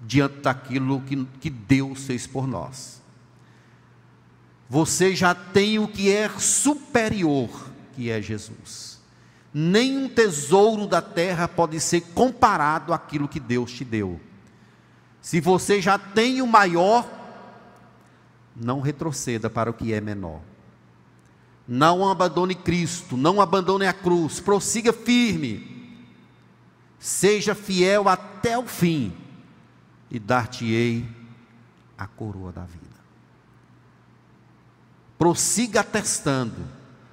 diante 0.00 0.40
daquilo 0.40 1.00
que, 1.02 1.24
que 1.40 1.50
Deus 1.50 2.04
fez 2.04 2.26
por 2.26 2.46
nós. 2.46 3.00
Você 4.68 5.16
já 5.16 5.34
tem 5.34 5.78
o 5.78 5.88
que 5.88 6.12
é 6.12 6.28
superior, 6.38 7.48
que 7.94 8.10
é 8.10 8.20
Jesus 8.20 8.88
nenhum 9.52 10.08
tesouro 10.08 10.86
da 10.86 11.00
terra 11.00 11.48
pode 11.48 11.80
ser 11.80 12.00
comparado 12.00 12.92
àquilo 12.92 13.28
que 13.28 13.40
Deus 13.40 13.72
te 13.72 13.84
deu. 13.84 14.20
Se 15.20 15.40
você 15.40 15.80
já 15.80 15.98
tem 15.98 16.40
o 16.40 16.46
maior, 16.46 17.08
não 18.54 18.80
retroceda 18.80 19.48
para 19.50 19.70
o 19.70 19.74
que 19.74 19.92
é 19.92 20.00
menor. 20.00 20.40
Não 21.66 22.08
abandone 22.08 22.54
Cristo, 22.54 23.16
não 23.16 23.40
abandone 23.40 23.86
a 23.86 23.92
cruz, 23.92 24.40
prossiga 24.40 24.92
firme. 24.92 25.76
seja 26.98 27.54
fiel 27.54 28.08
até 28.08 28.58
o 28.58 28.66
fim, 28.66 29.12
e 30.10 30.18
dar-te-ei 30.18 31.08
a 31.96 32.06
coroa 32.06 32.52
da 32.52 32.62
vida. 32.62 32.86
Prossiga 35.18 35.80
atestando 35.80 36.64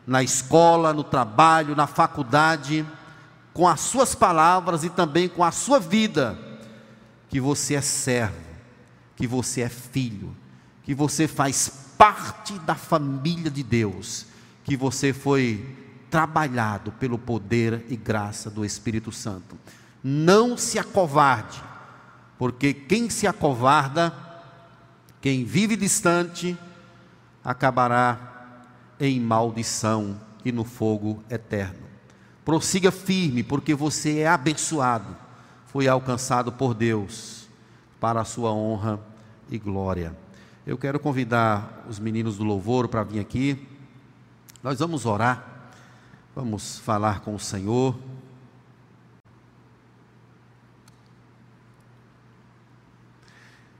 na 0.05 0.21
escola, 0.21 0.93
no 0.93 1.03
trabalho, 1.03 1.75
na 1.75 1.87
faculdade, 1.87 2.85
com 3.53 3.67
as 3.67 3.79
suas 3.79 4.13
palavras 4.13 4.83
e 4.83 4.89
também 4.89 5.27
com 5.27 5.43
a 5.43 5.51
sua 5.51 5.79
vida, 5.79 6.37
que 7.29 7.39
você 7.39 7.75
é 7.75 7.81
servo, 7.81 8.35
que 9.15 9.25
você 9.25 9.61
é 9.61 9.69
filho, 9.69 10.35
que 10.83 10.93
você 10.93 11.27
faz 11.27 11.67
parte 11.97 12.59
da 12.59 12.75
família 12.75 13.49
de 13.49 13.63
Deus, 13.63 14.27
que 14.63 14.77
você 14.77 15.11
foi 15.13 15.75
trabalhado 16.11 16.91
pelo 16.93 17.17
poder 17.17 17.85
e 17.89 17.95
graça 17.95 18.49
do 18.49 18.63
Espírito 18.63 19.11
Santo. 19.11 19.57
Não 20.03 20.55
se 20.55 20.77
acovarde, 20.77 21.61
porque 22.37 22.73
quem 22.73 23.09
se 23.09 23.27
acovarda, 23.27 24.13
quem 25.21 25.43
vive 25.43 25.75
distante, 25.75 26.57
acabará 27.43 28.65
em 28.99 29.19
maldição 29.19 30.19
e 30.43 30.51
no 30.51 30.63
fogo 30.63 31.23
eterno. 31.29 31.85
Prossiga 32.43 32.91
firme, 32.91 33.43
porque 33.43 33.73
você 33.73 34.19
é 34.19 34.27
abençoado, 34.27 35.15
foi 35.67 35.87
alcançado 35.87 36.51
por 36.51 36.73
Deus 36.73 37.47
para 37.99 38.21
a 38.21 38.25
sua 38.25 38.51
honra 38.51 38.99
e 39.49 39.57
glória. 39.57 40.15
Eu 40.65 40.77
quero 40.77 40.99
convidar 40.99 41.85
os 41.87 41.99
meninos 41.99 42.37
do 42.37 42.43
louvor 42.43 42.87
para 42.87 43.03
vir 43.03 43.19
aqui. 43.19 43.67
Nós 44.61 44.79
vamos 44.79 45.05
orar, 45.05 45.71
vamos 46.35 46.79
falar 46.79 47.21
com 47.21 47.35
o 47.35 47.39
Senhor. 47.39 47.95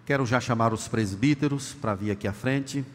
Quero 0.05 0.23
já 0.23 0.39
chamar 0.39 0.71
os 0.71 0.87
presbíteros 0.87 1.73
para 1.73 1.95
vir 1.95 2.11
aqui 2.11 2.27
à 2.27 2.33
frente. 2.33 2.85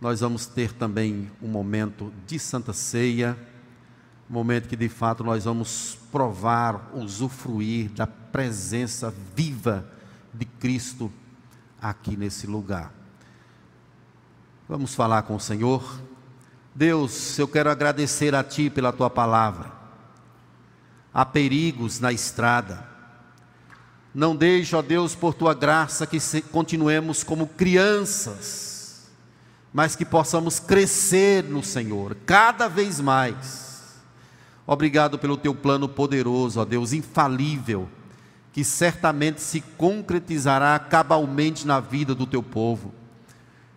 Nós 0.00 0.20
vamos 0.20 0.46
ter 0.46 0.72
também 0.72 1.30
um 1.42 1.46
momento 1.46 2.10
de 2.26 2.38
Santa 2.38 2.72
Ceia, 2.72 3.36
momento 4.30 4.66
que 4.66 4.74
de 4.74 4.88
fato 4.88 5.22
nós 5.22 5.44
vamos 5.44 5.98
provar, 6.10 6.90
usufruir 6.94 7.90
da 7.90 8.06
presença 8.06 9.12
viva 9.36 9.86
de 10.32 10.46
Cristo 10.46 11.12
aqui 11.80 12.16
nesse 12.16 12.46
lugar. 12.46 12.94
Vamos 14.66 14.94
falar 14.94 15.24
com 15.24 15.36
o 15.36 15.40
Senhor. 15.40 16.00
Deus, 16.74 17.38
eu 17.38 17.46
quero 17.46 17.70
agradecer 17.70 18.34
a 18.34 18.42
Ti 18.42 18.70
pela 18.70 18.90
Tua 18.90 19.10
palavra. 19.10 19.70
Há 21.12 21.26
perigos 21.26 22.00
na 22.00 22.10
estrada 22.10 22.91
não 24.14 24.36
deixe, 24.36 24.76
ó 24.76 24.82
Deus, 24.82 25.14
por 25.14 25.32
tua 25.32 25.54
graça, 25.54 26.06
que 26.06 26.18
continuemos 26.50 27.24
como 27.24 27.46
crianças, 27.46 29.10
mas 29.72 29.96
que 29.96 30.04
possamos 30.04 30.58
crescer 30.58 31.44
no 31.44 31.62
Senhor 31.62 32.16
cada 32.26 32.68
vez 32.68 33.00
mais. 33.00 34.02
Obrigado 34.66 35.18
pelo 35.18 35.36
teu 35.36 35.54
plano 35.54 35.88
poderoso, 35.88 36.60
ó 36.60 36.64
Deus, 36.64 36.92
infalível, 36.92 37.88
que 38.52 38.62
certamente 38.62 39.40
se 39.40 39.60
concretizará 39.60 40.78
cabalmente 40.78 41.66
na 41.66 41.80
vida 41.80 42.14
do 42.14 42.26
teu 42.26 42.42
povo. 42.42 42.92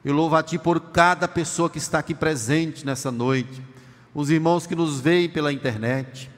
Eu 0.04 0.14
louvo 0.14 0.36
a 0.36 0.44
Ti 0.44 0.60
por 0.60 0.80
cada 0.80 1.28
pessoa 1.28 1.70
que 1.70 1.78
está 1.78 2.00
aqui 2.00 2.14
presente 2.14 2.86
nessa 2.86 3.10
noite, 3.10 3.64
os 4.14 4.30
irmãos 4.30 4.68
que 4.68 4.76
nos 4.76 5.00
veem 5.00 5.30
pela 5.30 5.52
internet, 5.52 6.30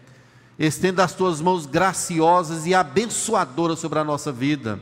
Estenda 0.60 1.04
as 1.04 1.14
tuas 1.14 1.40
mãos 1.40 1.66
graciosas 1.66 2.66
e 2.66 2.74
abençoadoras 2.74 3.78
sobre 3.78 4.00
a 4.00 4.04
nossa 4.04 4.32
vida, 4.32 4.80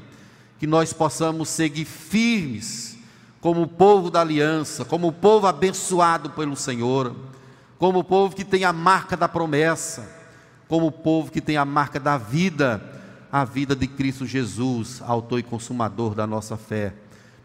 que 0.58 0.66
nós 0.66 0.94
possamos 0.94 1.50
seguir 1.50 1.84
firmes, 1.84 2.98
como 3.42 3.64
o 3.64 3.68
povo 3.68 4.10
da 4.10 4.22
aliança, 4.22 4.86
como 4.86 5.10
o 5.10 5.14
povo 5.14 5.48
abençoado 5.48 6.30
pelo 6.30 6.56
Senhor, 6.56 7.14
como 7.78 8.00
o 8.00 8.04
povo 8.04 8.36
que 8.36 8.46
tem 8.46 8.64
a 8.64 8.72
marca 8.72 9.18
da 9.18 9.28
promessa, 9.28 10.10
como 10.68 10.88
o 10.88 10.92
povo 10.92 11.30
que 11.30 11.42
tem 11.42 11.58
a 11.58 11.66
marca 11.66 12.00
da 12.00 12.18
vida, 12.18 12.82
a 13.32 13.44
vida 13.44 13.76
de 13.76 13.86
Cristo 13.86 14.26
Jesus, 14.26 15.02
autor 15.06 15.40
e 15.40 15.44
consumador 15.44 16.16
da 16.16 16.26
nossa 16.26 16.56
fé. 16.56 16.94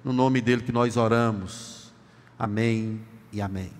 No 0.04 0.12
nome 0.12 0.40
dele 0.40 0.62
que 0.62 0.72
nós 0.72 0.96
oramos. 0.96 1.92
Amém 2.38 3.00
e 3.32 3.42
amém. 3.42 3.72